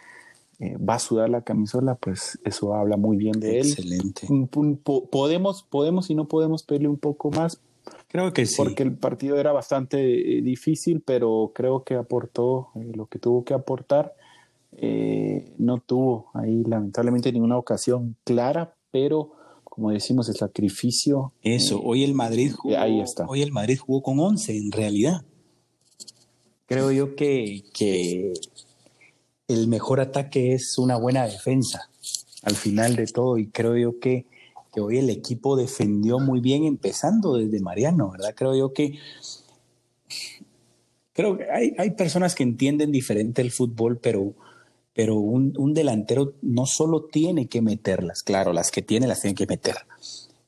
eh, 0.58 0.76
va 0.76 0.96
a 0.96 0.98
sudar 0.98 1.30
la 1.30 1.40
camisola, 1.40 1.94
pues 1.94 2.38
eso 2.44 2.74
habla 2.74 2.98
muy 2.98 3.16
bien 3.16 3.40
de 3.40 3.60
él. 3.60 3.66
Excelente. 3.66 4.28
podemos, 5.10 5.62
podemos 5.62 6.10
y 6.10 6.14
no 6.14 6.28
podemos 6.28 6.62
pedirle 6.62 6.88
un 6.88 6.98
poco 6.98 7.30
más. 7.30 7.60
Creo 8.08 8.34
que 8.34 8.44
sí. 8.44 8.56
Porque 8.58 8.82
el 8.82 8.92
partido 8.92 9.38
era 9.38 9.52
bastante 9.52 9.96
difícil, 9.96 11.00
pero 11.00 11.52
creo 11.54 11.82
que 11.82 11.94
aportó 11.94 12.68
lo 12.74 13.06
que 13.06 13.18
tuvo 13.18 13.42
que 13.42 13.54
aportar. 13.54 14.14
Eh, 14.78 15.54
no 15.58 15.78
tuvo 15.78 16.30
ahí 16.34 16.62
lamentablemente 16.64 17.32
ninguna 17.32 17.56
ocasión 17.56 18.16
clara, 18.24 18.76
pero 18.90 19.32
como 19.64 19.90
decimos, 19.90 20.28
el 20.28 20.36
sacrificio. 20.36 21.32
Eso, 21.42 21.80
hoy 21.82 22.04
el 22.04 22.14
Madrid 22.14 22.52
jugó, 22.54 22.78
ahí 22.78 23.00
está. 23.00 23.26
Hoy 23.26 23.42
el 23.42 23.52
Madrid 23.52 23.78
jugó 23.78 24.02
con 24.02 24.18
11 24.18 24.56
en 24.56 24.72
realidad. 24.72 25.22
Creo 26.66 26.90
yo 26.92 27.14
que, 27.14 27.62
que 27.74 28.32
el 29.48 29.68
mejor 29.68 30.00
ataque 30.00 30.52
es 30.52 30.78
una 30.78 30.96
buena 30.96 31.26
defensa 31.26 31.90
al 32.42 32.54
final 32.54 32.96
de 32.96 33.06
todo 33.06 33.38
y 33.38 33.48
creo 33.48 33.76
yo 33.76 33.98
que, 33.98 34.26
que 34.72 34.80
hoy 34.80 34.98
el 34.98 35.10
equipo 35.10 35.56
defendió 35.56 36.18
muy 36.20 36.40
bien 36.40 36.64
empezando 36.64 37.36
desde 37.36 37.60
Mariano, 37.60 38.10
¿verdad? 38.10 38.34
Creo 38.34 38.56
yo 38.56 38.72
que 38.72 38.98
creo 41.12 41.38
que 41.38 41.50
hay, 41.50 41.74
hay 41.78 41.90
personas 41.90 42.34
que 42.34 42.42
entienden 42.42 42.92
diferente 42.92 43.42
el 43.42 43.50
fútbol, 43.50 43.98
pero, 43.98 44.34
pero 44.96 45.16
un, 45.16 45.52
un, 45.58 45.74
delantero 45.74 46.32
no 46.40 46.64
solo 46.64 47.04
tiene 47.04 47.46
que 47.48 47.60
meterlas, 47.60 48.22
claro, 48.22 48.54
las 48.54 48.70
que 48.70 48.80
tiene 48.80 49.06
las 49.06 49.20
tiene 49.20 49.34
que 49.34 49.46
meter, 49.46 49.76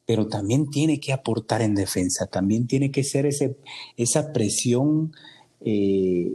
pero 0.06 0.26
también 0.26 0.70
tiene 0.70 0.98
que 1.00 1.12
aportar 1.12 1.60
en 1.60 1.74
defensa, 1.74 2.26
también 2.26 2.66
tiene 2.66 2.90
que 2.90 3.04
ser 3.04 3.26
ese, 3.26 3.58
esa 3.98 4.32
presión 4.32 5.12
eh, 5.60 6.32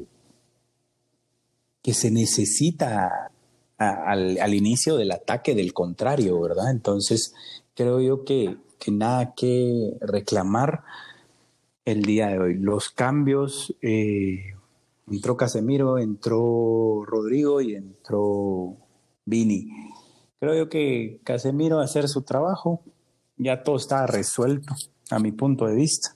que 1.81 1.93
se 1.95 2.11
necesita 2.11 3.31
al, 3.79 4.53
inicio 4.53 4.95
del 4.95 5.11
ataque 5.11 5.55
del 5.55 5.73
contrario, 5.73 6.39
¿verdad? 6.39 6.69
Entonces, 6.69 7.33
creo 7.73 7.99
yo 7.99 8.23
que, 8.23 8.57
que 8.79 8.91
nada 8.91 9.33
que 9.33 9.97
reclamar 10.01 10.83
el 11.83 12.03
día 12.03 12.27
de 12.27 12.39
hoy. 12.39 12.53
Los 12.55 12.89
cambios, 12.89 13.75
eh, 13.81 14.53
entró 15.09 15.37
Casemiro, 15.37 15.97
entró 15.97 17.03
Rodrigo 17.05 17.61
y 17.61 17.75
entró 17.75 18.77
Vini. 19.25 19.69
Creo 20.39 20.55
yo 20.55 20.69
que 20.69 21.21
Casemiro 21.23 21.79
a 21.79 21.83
hacer 21.83 22.07
su 22.09 22.23
trabajo, 22.23 22.81
ya 23.37 23.63
todo 23.63 23.77
estaba 23.77 24.07
resuelto, 24.07 24.73
a 25.09 25.19
mi 25.19 25.31
punto 25.31 25.65
de 25.65 25.75
vista. 25.75 26.15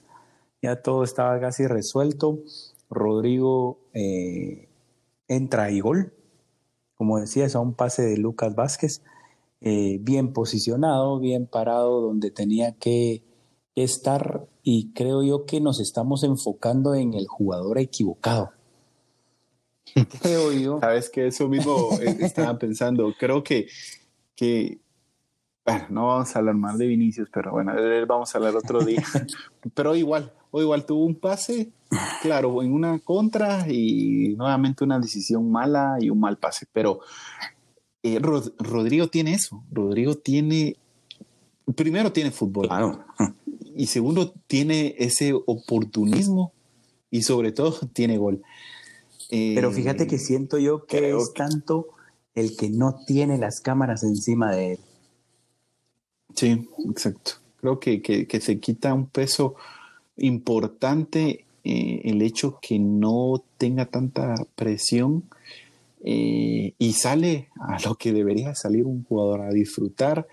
Ya 0.61 0.81
todo 0.81 1.03
estaba 1.03 1.39
casi 1.39 1.67
resuelto. 1.67 2.39
Rodrigo 2.89 3.79
eh, 3.93 4.69
entra 5.27 5.71
y 5.71 5.79
gol. 5.79 6.13
Como 6.95 7.19
decías, 7.19 7.55
a 7.55 7.59
un 7.59 7.73
pase 7.73 8.03
de 8.03 8.17
Lucas 8.17 8.55
Vázquez. 8.55 9.03
Eh, 9.61 9.97
bien 10.01 10.33
posicionado, 10.33 11.19
bien 11.19 11.47
parado 11.47 12.01
donde 12.01 12.31
tenía 12.31 12.73
que 12.73 13.23
estar 13.75 14.47
y 14.63 14.91
creo 14.93 15.23
yo 15.23 15.45
que 15.45 15.61
nos 15.61 15.79
estamos 15.79 16.23
enfocando 16.23 16.95
en 16.95 17.13
el 17.13 17.27
jugador 17.27 17.77
equivocado. 17.79 18.51
Creo 20.21 20.51
yo. 20.51 20.79
Sabes 20.79 21.09
que 21.09 21.27
eso 21.27 21.47
mismo 21.47 21.89
eh, 22.01 22.17
estaba 22.19 22.57
pensando. 22.57 23.13
Creo 23.17 23.43
que, 23.43 23.67
que 24.35 24.79
bueno, 25.65 25.85
no 25.89 26.07
vamos 26.07 26.35
a 26.35 26.39
hablar 26.39 26.55
más 26.55 26.77
de 26.77 26.87
Vinicius, 26.87 27.29
pero 27.31 27.51
bueno, 27.51 27.73
vamos 28.07 28.33
a 28.33 28.37
hablar 28.37 28.55
otro 28.55 28.83
día. 28.83 29.03
pero 29.73 29.95
igual, 29.95 30.31
o 30.51 30.61
igual 30.61 30.85
tuvo 30.85 31.05
un 31.05 31.15
pase, 31.15 31.71
claro, 32.21 32.63
en 32.63 32.73
una 32.73 32.99
contra 32.99 33.65
y 33.67 34.35
nuevamente 34.37 34.83
una 34.83 34.99
decisión 34.99 35.51
mala 35.51 35.97
y 35.99 36.09
un 36.09 36.19
mal 36.19 36.37
pase. 36.37 36.67
Pero 36.71 37.01
eh, 38.03 38.19
Rodrigo 38.19 39.07
tiene 39.07 39.33
eso. 39.33 39.63
Rodrigo 39.71 40.15
tiene, 40.15 40.77
primero 41.75 42.11
tiene 42.11 42.31
fútbol. 42.31 42.67
Claro 42.67 43.03
y 43.77 43.85
segundo, 43.85 44.33
tiene 44.47 44.95
ese 44.97 45.33
oportunismo 45.33 46.51
y 47.11 47.21
sobre 47.21 47.51
todo 47.51 47.77
tiene 47.93 48.17
gol. 48.17 48.41
Pero 49.29 49.71
fíjate 49.71 50.07
que 50.07 50.17
siento 50.17 50.57
yo 50.57 50.85
que 50.85 51.11
es 51.11 51.33
tanto 51.33 51.89
el 52.33 52.55
que 52.55 52.69
no 52.69 52.99
tiene 53.05 53.37
las 53.37 53.59
cámaras 53.59 54.03
encima 54.03 54.55
de 54.55 54.73
él. 54.73 54.79
Sí, 56.35 56.67
exacto. 56.89 57.33
Creo 57.59 57.79
que, 57.79 58.01
que, 58.01 58.39
se 58.39 58.59
quita 58.59 58.93
un 58.93 59.07
peso 59.07 59.55
importante 60.17 61.45
eh, 61.63 62.01
el 62.05 62.21
hecho 62.21 62.59
que 62.61 62.79
no 62.79 63.43
tenga 63.57 63.87
tanta 63.87 64.35
presión 64.55 65.23
eh, 66.03 66.73
y 66.77 66.93
sale 66.93 67.49
a 67.59 67.79
lo 67.83 67.95
que 67.95 68.13
debería 68.13 68.55
salir 68.55 68.85
un 68.85 69.03
jugador 69.03 69.41
a 69.41 69.49
disfrutar. 69.49 70.27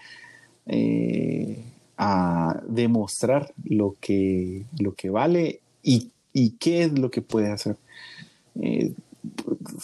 Eh, 0.66 1.64
a 1.96 2.60
demostrar 2.66 3.52
lo 3.64 3.96
que, 4.00 4.64
lo 4.78 4.94
que 4.94 5.10
vale 5.10 5.60
y, 5.82 6.10
y 6.32 6.50
qué 6.52 6.84
es 6.84 6.98
lo 6.98 7.10
que 7.10 7.22
puede 7.22 7.50
hacer. 7.50 7.76
Eh, 8.60 8.92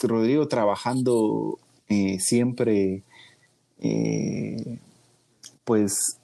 Rodrigo 0.03 0.49
trabajando 0.49 1.59
eh, 1.89 2.18
siempre 2.21 3.03
eh, 3.79 4.79
pues 5.64 6.18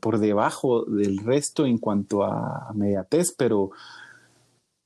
por 0.00 0.18
debajo 0.18 0.84
del 0.84 1.18
resto 1.18 1.66
en 1.66 1.78
cuanto 1.78 2.24
a 2.24 2.72
mediatez, 2.74 3.32
pero, 3.36 3.70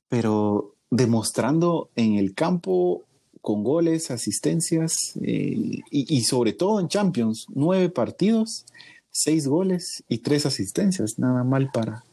pero 0.07 0.75
demostrando 0.91 1.89
en 1.95 2.15
el 2.15 2.35
campo 2.35 3.01
con 3.41 3.63
goles, 3.63 4.11
asistencias 4.11 4.93
y, 5.19 5.81
y, 5.89 6.23
sobre 6.23 6.53
todo 6.53 6.79
en 6.79 6.87
Champions, 6.87 7.47
nueve 7.53 7.89
partidos 7.89 8.65
seis 9.13 9.47
goles 9.47 10.03
y 10.09 10.17
tres 10.17 10.45
asistencias, 10.45 11.19
nada 11.19 11.43
mal 11.43 11.69
para, 11.71 12.03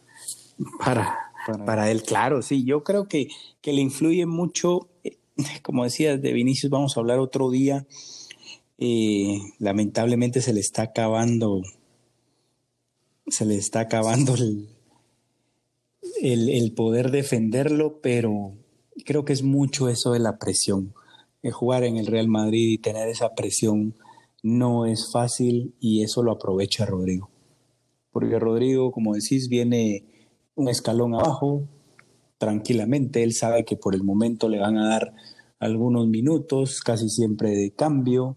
para, 0.85 1.30
para, 1.65 1.91
él. 1.91 2.03
Claro, 2.03 2.43
sí, 2.43 2.65
yo 2.65 2.85
creo 2.85 3.07
que, 3.09 3.29
que 3.61 3.73
le 3.73 3.81
influye 3.81 4.27
mucho, 4.27 4.89
eh, 5.05 5.19
como 5.63 5.85
decías, 5.85 6.21
de 6.21 6.33
Vinicius 6.33 6.71
vamos 6.71 6.97
a 6.97 7.01
hablar 7.01 7.19
otro 7.19 7.51
día. 7.51 7.87
Eh, 8.79 9.39
lamentablemente 9.59 10.41
se 10.41 10.53
le 10.53 10.61
está 10.61 10.83
acabando, 10.83 11.63
se 13.27 13.45
le 13.45 13.57
está 13.57 13.81
acabando 13.81 14.35
el, 14.35 14.69
el, 16.23 16.73
poder 16.73 17.11
defenderlo, 17.11 18.01
pero 18.01 18.55
creo 19.05 19.25
que 19.25 19.35
es 19.35 19.43
mucho 19.43 19.89
eso 19.89 20.13
de 20.13 20.21
la 20.21 20.39
presión. 20.39 20.95
de 21.43 21.51
jugar 21.51 21.85
en 21.85 21.97
el 21.97 22.07
Real 22.07 22.29
Madrid 22.29 22.69
y 22.69 22.79
tener 22.79 23.09
esa 23.09 23.35
presión 23.35 23.95
no 24.43 24.87
es 24.87 25.11
fácil 25.11 25.75
y 25.81 26.03
eso 26.03 26.23
lo 26.23 26.33
aprovecha 26.33 26.87
Rodrigo. 26.87 27.31
Porque 28.13 28.39
Rodrigo, 28.39 28.93
como 28.93 29.15
decís, 29.15 29.49
viene 29.49 30.05
un 30.61 30.69
escalón 30.69 31.15
abajo, 31.15 31.63
tranquilamente, 32.39 33.23
él 33.23 33.35
sabe 33.35 33.65
que 33.65 33.77
por 33.77 33.95
el 33.95 34.03
momento 34.03 34.49
le 34.49 34.59
van 34.59 34.79
a 34.79 34.89
dar 34.89 35.15
algunos 35.59 36.07
minutos, 36.07 36.81
casi 36.81 37.09
siempre 37.09 37.51
de 37.51 37.71
cambio, 37.73 38.37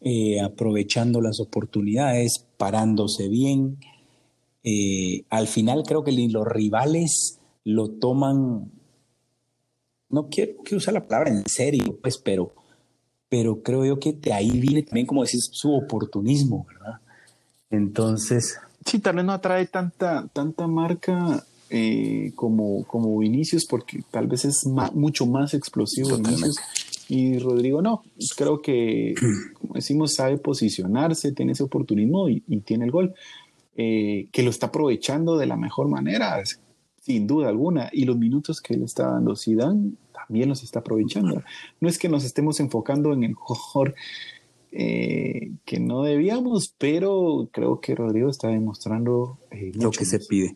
eh, 0.00 0.40
aprovechando 0.40 1.20
las 1.20 1.40
oportunidades, 1.40 2.44
parándose 2.56 3.28
bien. 3.28 3.78
Eh, 4.62 5.24
al 5.30 5.46
final 5.46 5.84
creo 5.86 6.04
que 6.04 6.12
los 6.12 6.46
rivales 6.46 7.38
lo 7.64 7.88
toman, 7.88 8.70
no 10.08 10.28
quiero, 10.28 10.52
quiero 10.62 10.78
usar 10.78 10.94
la 10.94 11.06
palabra 11.06 11.30
en 11.30 11.46
serio, 11.46 11.98
pues, 12.02 12.18
pero 12.18 12.52
pero 13.30 13.62
creo 13.62 13.86
yo 13.86 13.98
que 13.98 14.12
de 14.12 14.32
ahí 14.32 14.50
viene 14.60 14.82
también, 14.82 15.06
como 15.06 15.22
decís, 15.22 15.48
su 15.52 15.72
oportunismo, 15.72 16.66
¿verdad? 16.68 17.00
Entonces... 17.70 18.58
Sí, 18.84 18.98
tal 18.98 19.16
vez 19.16 19.24
no 19.24 19.32
atrae 19.32 19.66
tanta, 19.66 20.26
tanta 20.32 20.66
marca 20.66 21.44
eh, 21.70 22.32
como, 22.34 22.84
como 22.84 23.16
Vinicius, 23.18 23.64
porque 23.64 24.02
tal 24.10 24.26
vez 24.26 24.44
es 24.44 24.66
mucho 24.66 25.26
más 25.26 25.54
explosivo 25.54 26.16
Vinicius. 26.16 26.56
Y 27.08 27.38
Rodrigo 27.38 27.80
no, 27.82 28.02
creo 28.36 28.60
que, 28.60 29.14
como 29.60 29.74
decimos, 29.74 30.14
sabe 30.14 30.38
posicionarse, 30.38 31.32
tiene 31.32 31.52
ese 31.52 31.62
oportunismo 31.62 32.28
y, 32.28 32.40
tiene 32.64 32.84
el 32.84 32.90
gol, 32.90 33.14
eh, 33.76 34.28
que 34.32 34.42
lo 34.42 34.50
está 34.50 34.66
aprovechando 34.66 35.38
de 35.38 35.46
la 35.46 35.56
mejor 35.56 35.88
manera, 35.88 36.42
sin 37.00 37.26
duda 37.26 37.48
alguna. 37.48 37.88
Y 37.92 38.04
los 38.04 38.18
minutos 38.18 38.60
que 38.60 38.76
le 38.76 38.84
está 38.84 39.08
dando 39.12 39.36
Zidane 39.36 39.92
también 40.12 40.48
los 40.48 40.62
está 40.62 40.80
aprovechando. 40.80 41.42
No 41.80 41.88
es 41.88 41.98
que 41.98 42.08
nos 42.08 42.24
estemos 42.24 42.60
enfocando 42.60 43.12
en 43.12 43.24
el 43.24 43.34
jugador 43.34 43.94
eh, 44.72 45.50
que 45.64 45.80
no 45.80 46.02
debíamos, 46.02 46.74
pero 46.78 47.48
creo 47.52 47.80
que 47.80 47.94
Rodrigo 47.96 48.30
está 48.30 48.48
demostrando 48.48 49.38
eh, 49.50 49.72
lo 49.74 49.90
que 49.90 50.04
se 50.04 50.20
pide. 50.20 50.54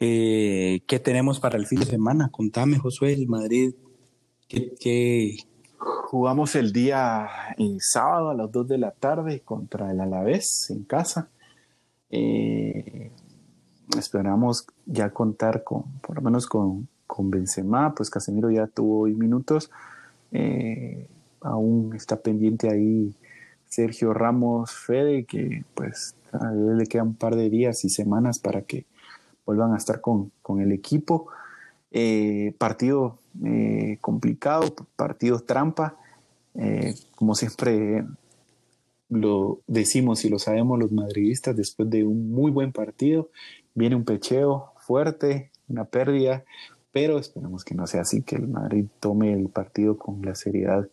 Eh, 0.00 0.82
¿Qué 0.86 0.98
tenemos 1.00 1.40
para 1.40 1.58
el 1.58 1.66
fin 1.66 1.80
de 1.80 1.86
semana? 1.86 2.28
Contame, 2.30 2.78
Josué, 2.78 3.12
el 3.14 3.26
Madrid. 3.26 3.74
¿Qué, 4.48 5.36
Jugamos 5.78 6.54
el 6.54 6.72
día 6.72 7.28
sábado 7.80 8.30
a 8.30 8.34
las 8.34 8.50
2 8.50 8.68
de 8.68 8.78
la 8.78 8.92
tarde 8.92 9.40
contra 9.40 9.90
el 9.90 10.00
Alavés 10.00 10.70
en 10.70 10.84
casa. 10.84 11.28
esperamos 13.98 14.66
ya 14.86 15.10
contar 15.10 15.64
con, 15.64 15.84
por 16.00 16.16
lo 16.16 16.22
menos 16.22 16.46
con, 16.46 16.88
con 17.06 17.30
Benzema, 17.30 17.94
pues 17.94 18.10
Casemiro 18.10 18.50
ya 18.50 18.66
tuvo 18.68 19.06
minutos. 19.06 19.70
Eh, 20.30 21.08
aún 21.40 21.94
está 21.94 22.16
pendiente 22.20 22.70
ahí 22.70 23.14
Sergio 23.66 24.14
Ramos 24.14 24.72
Fede, 24.72 25.24
que 25.24 25.64
pues 25.74 26.14
a 26.32 26.52
él 26.52 26.76
le 26.76 26.86
quedan 26.86 27.08
un 27.08 27.14
par 27.14 27.34
de 27.34 27.50
días 27.50 27.84
y 27.84 27.88
semanas 27.88 28.38
para 28.38 28.62
que 28.62 28.86
vuelvan 29.48 29.72
a 29.72 29.78
estar 29.78 30.02
con, 30.02 30.30
el 30.60 30.72
equipo. 30.72 31.28
Eh, 31.90 32.54
partido 32.58 33.18
eh, 33.44 33.96
complicado, 34.02 34.74
partido 34.94 35.40
trampa. 35.40 35.96
como 37.16 37.34
siempre 37.34 38.04
lo 39.08 39.60
decimos 39.66 40.24
y 40.24 40.28
lo 40.28 40.38
sabemos 40.38 40.78
los 40.78 40.92
madridistas, 40.92 41.56
después 41.56 41.88
de 41.88 42.04
un 42.04 42.30
muy 42.30 42.50
buen 42.50 42.72
partido, 42.72 43.30
viene 43.74 43.96
un 43.96 44.04
pecheo 44.04 44.72
fuerte, 44.76 45.50
una 45.68 45.84
pérdida, 45.86 46.44
pero 46.92 47.18
esperemos 47.18 47.64
que 47.64 47.74
no 47.74 47.86
sea 47.86 48.02
así, 48.02 48.22
que 48.22 48.36
el 48.36 48.48
Madrid 48.48 48.84
tome 49.00 49.32
el 49.32 49.48
partido 49.48 49.96
con 49.96 50.20
la 50.22 50.34
seriedad 50.34 50.86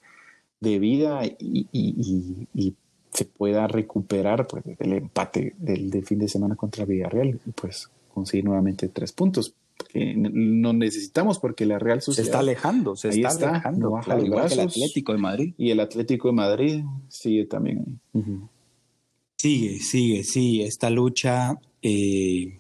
de 0.60 0.80
vida 0.80 1.22
y, 1.26 2.76
se 3.12 3.24
pueda 3.24 3.66
recuperar 3.68 4.45
pues, 4.45 4.66
el 4.78 4.91
empate 4.91 5.56
del, 5.58 6.03
fin 6.06 6.20
de 6.20 6.28
semana 6.28 6.58
contra 6.58 6.84
Villarreal 6.84 7.39
pues 7.56 7.89
conseguir 8.16 8.45
nuevamente 8.45 8.88
tres 8.89 9.11
puntos 9.11 9.53
que 9.89 10.16
no 10.16 10.74
necesitamos 10.74 11.38
porque 11.38 11.66
la 11.66 11.78
Real 11.78 12.01
Sociedad 12.01 12.26
se 12.26 12.30
está 12.30 12.39
alejando, 12.39 12.95
se 12.95 13.09
está, 13.09 13.49
alejando, 13.49 13.99
el 14.07 14.59
Atlético 14.59 15.11
de 15.11 15.18
Madrid. 15.20 15.53
Y 15.57 15.70
el 15.70 15.80
Atlético 15.80 16.30
de 16.30 16.34
Madrid 16.34 16.84
sigue 17.09 17.45
también 17.45 17.99
Sigue, 19.38 19.80
sigue, 19.80 20.24
sí, 20.24 20.63
esta 20.63 20.89
lucha 20.89 21.59
eh, 21.84 22.59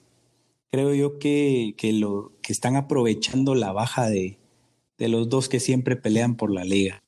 creo 0.71 0.93
yo 0.93 1.17
que, 1.17 1.73
que, 1.77 1.93
lo, 1.93 2.33
que 2.41 2.53
están 2.53 2.75
aprovechando 2.75 3.55
la 3.55 3.71
baja 3.71 4.07
de, 4.09 4.37
de 4.97 5.09
los 5.09 5.29
dos 5.29 5.49
que 5.49 5.59
siempre 5.59 5.95
pelean 5.95 6.35
por 6.35 6.51
la 6.51 6.63
liga. 6.63 7.01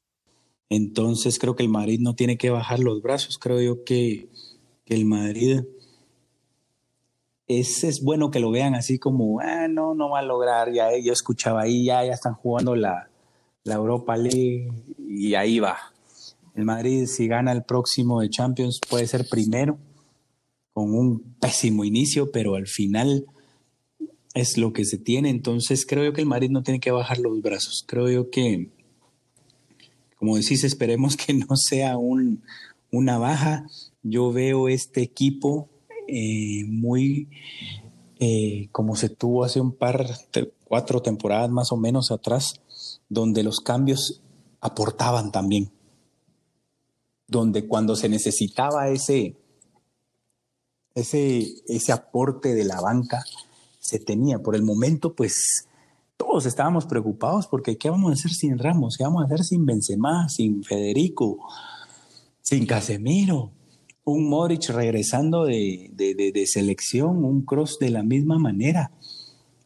Entonces 0.69 1.39
creo 1.39 1.55
que 1.55 1.63
el 1.63 1.69
Madrid 1.69 1.99
no 1.99 2.15
tiene 2.15 2.37
que 2.37 2.49
bajar 2.49 2.79
los 2.79 3.01
brazos, 3.01 3.37
creo 3.37 3.61
yo 3.61 3.83
que, 3.83 4.27
el 4.85 5.03
Madrid 5.03 5.63
es, 7.47 7.83
es, 7.83 8.03
bueno 8.03 8.29
que 8.31 8.39
lo 8.39 8.51
vean 8.51 8.75
así 8.75 8.99
como, 8.99 9.39
ah, 9.39 9.67
no, 9.67 9.95
no 9.95 10.09
va 10.09 10.19
a 10.19 10.23
lograr, 10.23 10.71
ya 10.73 10.89
yo 10.97 11.13
escuchaba 11.13 11.61
ahí, 11.61 11.85
ya, 11.85 12.05
ya 12.05 12.13
están 12.13 12.33
jugando 12.33 12.75
la, 12.75 13.09
la 13.63 13.75
Europa 13.75 14.17
League 14.17 14.71
y 14.97 15.35
ahí 15.35 15.59
va. 15.59 15.77
El 16.55 16.65
Madrid 16.65 17.05
si 17.05 17.27
gana 17.27 17.51
el 17.51 17.63
próximo 17.63 18.21
de 18.21 18.29
Champions 18.29 18.79
puede 18.89 19.07
ser 19.07 19.27
primero 19.29 19.77
con 20.73 20.93
un 20.93 21.35
pésimo 21.39 21.85
inicio, 21.85 22.31
pero 22.31 22.55
al 22.55 22.67
final 22.67 23.25
es 24.33 24.57
lo 24.57 24.73
que 24.73 24.85
se 24.85 24.97
tiene. 24.97 25.29
Entonces 25.29 25.85
creo 25.85 26.03
yo 26.03 26.13
que 26.13 26.21
el 26.21 26.27
Madrid 26.27 26.49
no 26.49 26.63
tiene 26.63 26.79
que 26.79 26.91
bajar 26.91 27.19
los 27.19 27.41
brazos. 27.41 27.83
Creo 27.87 28.09
yo 28.09 28.29
que 28.29 28.71
como 30.17 30.35
decís, 30.35 30.63
esperemos 30.63 31.15
que 31.17 31.33
no 31.33 31.55
sea 31.55 31.97
un, 31.97 32.43
una 32.91 33.17
baja. 33.17 33.65
Yo 34.03 34.31
veo 34.31 34.67
este 34.67 35.01
equipo 35.01 35.69
eh, 36.07 36.65
muy 36.67 37.29
eh, 38.19 38.69
como 38.71 38.95
se 38.95 39.09
tuvo 39.09 39.43
hace 39.43 39.61
un 39.61 39.73
par, 39.73 40.07
cuatro 40.63 41.01
temporadas 41.01 41.51
más 41.51 41.71
o 41.71 41.77
menos 41.77 42.11
atrás, 42.11 42.61
donde 43.09 43.43
los 43.43 43.59
cambios 43.59 44.23
aportaban 44.59 45.31
también. 45.31 45.71
Donde 47.27 47.67
cuando 47.67 47.95
se 47.95 48.09
necesitaba 48.09 48.89
ese, 48.89 49.35
ese, 50.95 51.45
ese 51.67 51.91
aporte 51.91 52.55
de 52.55 52.63
la 52.63 52.81
banca, 52.81 53.23
se 53.79 53.99
tenía. 53.99 54.39
Por 54.39 54.55
el 54.55 54.63
momento, 54.63 55.13
pues 55.13 55.67
todos 56.15 56.47
estábamos 56.47 56.87
preocupados 56.87 57.47
porque 57.47 57.77
¿qué 57.77 57.89
vamos 57.89 58.09
a 58.09 58.13
hacer 58.13 58.31
sin 58.31 58.57
Ramos? 58.57 58.97
¿Qué 58.97 59.03
vamos 59.03 59.21
a 59.21 59.25
hacer 59.25 59.43
sin 59.43 59.65
Benzema, 59.65 60.27
sin 60.29 60.63
Federico, 60.63 61.37
sin 62.41 62.65
Casemiro? 62.65 63.51
Un 64.07 64.29
Modric 64.29 64.69
regresando 64.69 65.43
de, 65.43 66.45
selección, 66.45 67.25
un 67.25 67.41
Cross 67.41 67.77
de 67.77 67.89
la 67.89 68.03
misma 68.03 68.39
manera. 68.39 68.89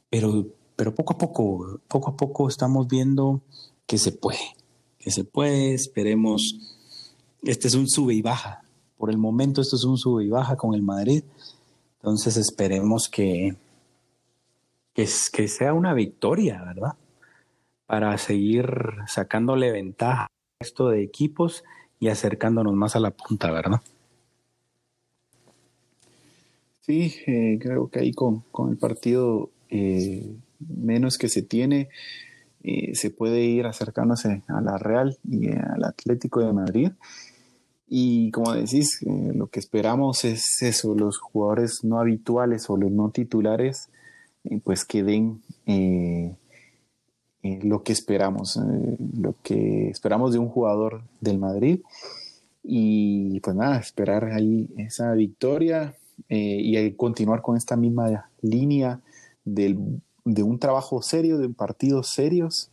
Pero, 0.09 0.47
pero 0.75 0.95
poco 0.95 1.13
a 1.13 1.17
poco, 1.19 1.79
poco 1.87 2.09
a 2.09 2.17
poco 2.17 2.47
estamos 2.47 2.87
viendo 2.87 3.41
que 3.85 3.99
se 3.99 4.11
puede, 4.11 4.39
que 4.97 5.11
se 5.11 5.25
puede, 5.25 5.75
esperemos. 5.75 6.57
Este 7.43 7.67
es 7.67 7.75
un 7.75 7.87
sube 7.87 8.15
y 8.15 8.23
baja. 8.23 8.63
Por 8.97 9.11
el 9.11 9.19
momento 9.19 9.61
esto 9.61 9.75
es 9.75 9.83
un 9.83 9.99
sube 9.99 10.25
y 10.25 10.29
baja 10.29 10.55
con 10.55 10.73
el 10.73 10.81
Madrid. 10.81 11.23
Entonces 11.99 12.35
esperemos 12.35 13.09
que, 13.09 13.55
que, 14.95 15.07
que 15.33 15.47
sea 15.49 15.75
una 15.75 15.93
victoria, 15.93 16.63
¿verdad? 16.63 16.95
Para 17.85 18.17
seguir 18.17 18.65
sacándole 19.05 19.71
ventaja 19.71 20.23
a 20.23 20.63
esto 20.63 20.89
de 20.89 21.03
equipos 21.03 21.63
y 21.99 22.07
acercándonos 22.07 22.73
más 22.73 22.95
a 22.95 22.99
la 22.99 23.11
punta, 23.11 23.51
¿verdad? 23.51 23.81
Sí, 26.91 27.15
eh, 27.25 27.57
creo 27.57 27.87
que 27.89 27.99
ahí 27.99 28.11
con, 28.11 28.43
el 28.69 28.75
partido 28.75 29.49
eh, 29.69 30.29
menos 30.59 31.17
que 31.17 31.29
se 31.29 31.41
tiene, 31.41 31.87
eh, 32.63 32.95
se 32.95 33.11
puede 33.11 33.45
ir 33.45 33.65
acercándose 33.65 34.43
a 34.49 34.59
la 34.59 34.77
Real 34.77 35.17
y 35.23 35.47
al 35.51 35.85
Atlético 35.85 36.41
de 36.41 36.51
Madrid. 36.51 36.91
Y 37.87 38.29
como 38.31 38.51
decís, 38.51 38.99
lo 39.05 39.47
que 39.47 39.61
esperamos 39.61 40.25
es 40.25 40.61
eso, 40.63 40.93
los 40.93 41.17
jugadores 41.17 41.85
no 41.85 41.97
habituales 41.97 42.69
o 42.69 42.75
los 42.75 42.91
no 42.91 43.09
titulares 43.09 43.87
pues 44.65 44.83
que 44.83 45.01
den 45.01 45.41
eh, 45.67 46.35
eh, 47.43 47.59
lo 47.63 47.83
que 47.83 47.93
esperamos, 47.93 48.57
eh, 48.57 48.97
lo 49.17 49.35
que 49.43 49.89
esperamos 49.89 50.33
de 50.33 50.39
un 50.39 50.49
jugador 50.49 51.03
del 51.21 51.39
Madrid. 51.39 51.79
Y 52.63 53.39
pues 53.39 53.55
nada, 53.55 53.77
esperar 53.79 54.25
ahí 54.25 54.67
esa 54.77 55.13
victoria 55.13 55.95
y 56.33 56.93
continuar 56.93 57.41
con 57.41 57.57
esta 57.57 57.75
misma 57.75 58.29
línea 58.41 59.01
de 59.43 60.43
un 60.43 60.59
trabajo 60.59 61.01
serio, 61.01 61.37
de 61.37 61.49
partidos 61.49 62.07
serios, 62.07 62.71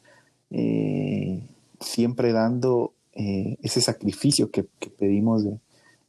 siempre 1.81 2.33
dando 2.33 2.93
ese 3.13 3.81
sacrificio 3.81 4.51
que, 4.51 4.65
pedimos 4.97 5.45
de, 5.45 5.59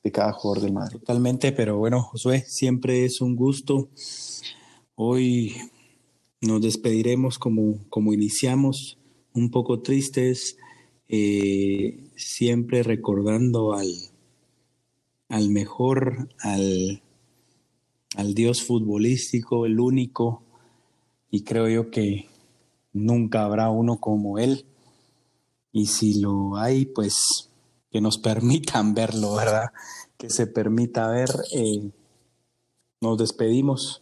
de 0.04 0.12
cada 0.12 0.32
jugador 0.32 0.64
del 0.64 0.74
Madrid. 0.74 1.00
Totalmente, 1.00 1.52
pero 1.52 1.78
bueno, 1.78 2.04
Josué, 2.04 2.44
siempre 2.46 3.04
es 3.06 3.20
un 3.20 3.36
gusto 3.36 3.90
Hoy 5.02 5.56
nos 6.42 6.62
despediremos 6.62 7.40
como, 7.40 7.80
como 7.90 8.12
iniciamos, 8.12 8.98
un 9.34 9.50
poco 9.50 9.82
tristes, 9.82 10.58
eh, 11.08 12.04
siempre 12.18 12.84
recordando 12.84 13.72
al, 13.72 13.88
al 15.30 15.52
mejor, 15.52 16.28
al, 16.40 17.02
al 18.20 18.34
Dios 18.34 18.64
futbolístico, 18.64 19.66
el 19.66 19.80
único, 19.80 20.44
y 21.32 21.46
creo 21.46 21.70
yo 21.70 21.90
que 21.90 22.28
nunca 22.92 23.46
habrá 23.46 23.70
uno 23.70 24.02
como 24.02 24.40
Él. 24.40 24.66
Y 25.72 25.86
si 25.86 26.20
lo 26.20 26.58
hay, 26.58 26.86
pues 26.86 27.50
que 27.90 28.02
nos 28.02 28.18
permitan 28.30 28.94
verlo, 28.94 29.36
¿verdad? 29.36 29.68
Que 30.18 30.30
se 30.30 30.48
permita 30.48 31.10
ver. 31.10 31.30
Eh, 31.54 31.92
nos 33.00 33.18
despedimos 33.18 34.02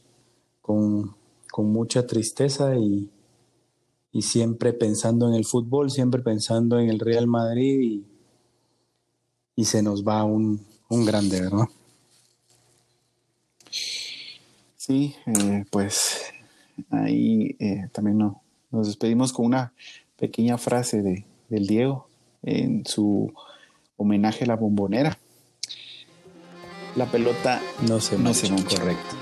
con, 0.62 1.16
mucha 1.56 2.08
tristeza 2.08 2.76
y, 2.76 3.12
siempre 4.20 4.74
pensando 4.74 5.28
en 5.28 5.36
el 5.36 5.46
fútbol, 5.46 5.92
siempre 5.92 6.24
pensando 6.24 6.80
en 6.80 6.90
el 6.90 7.00
Real 7.00 7.28
Madrid 7.28 8.04
y, 9.56 9.64
se 9.64 9.84
nos 9.84 10.04
va 10.04 10.24
un, 10.24 10.66
grande, 10.90 11.42
¿verdad? 11.42 11.68
Sí, 14.88 15.14
eh, 15.26 15.66
pues 15.70 16.32
ahí 16.92 17.58
eh, 17.60 17.90
también 17.92 18.20
nos 18.72 18.88
despedimos 18.88 19.34
con 19.34 19.48
una 19.48 19.74
pequeña 20.18 20.58
frase 20.58 21.02
de, 21.02 21.26
del 21.50 21.68
Diego 21.68 22.08
en 22.42 22.86
su 22.86 23.34
homenaje 23.98 24.46
a 24.46 24.48
la 24.48 24.56
bombonera. 24.56 25.18
La 26.96 27.06
pelota 27.06 27.62
no 27.86 28.00
se, 28.00 28.18
no 28.18 28.34
se 28.34 28.48
correcto. 28.48 29.18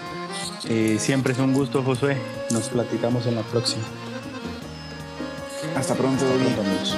Eh, 0.69 0.97
siempre 0.99 1.33
es 1.33 1.39
un 1.39 1.55
gusto, 1.55 1.81
Josué. 1.81 2.15
Nos 2.51 2.69
platicamos 2.69 3.25
en 3.25 3.33
la 3.33 3.41
próxima. 3.41 3.81
Hasta 5.75 5.95
pronto, 5.95 6.25
Hasta 6.25 6.43
pronto 6.43 6.61
amigos. 6.61 6.95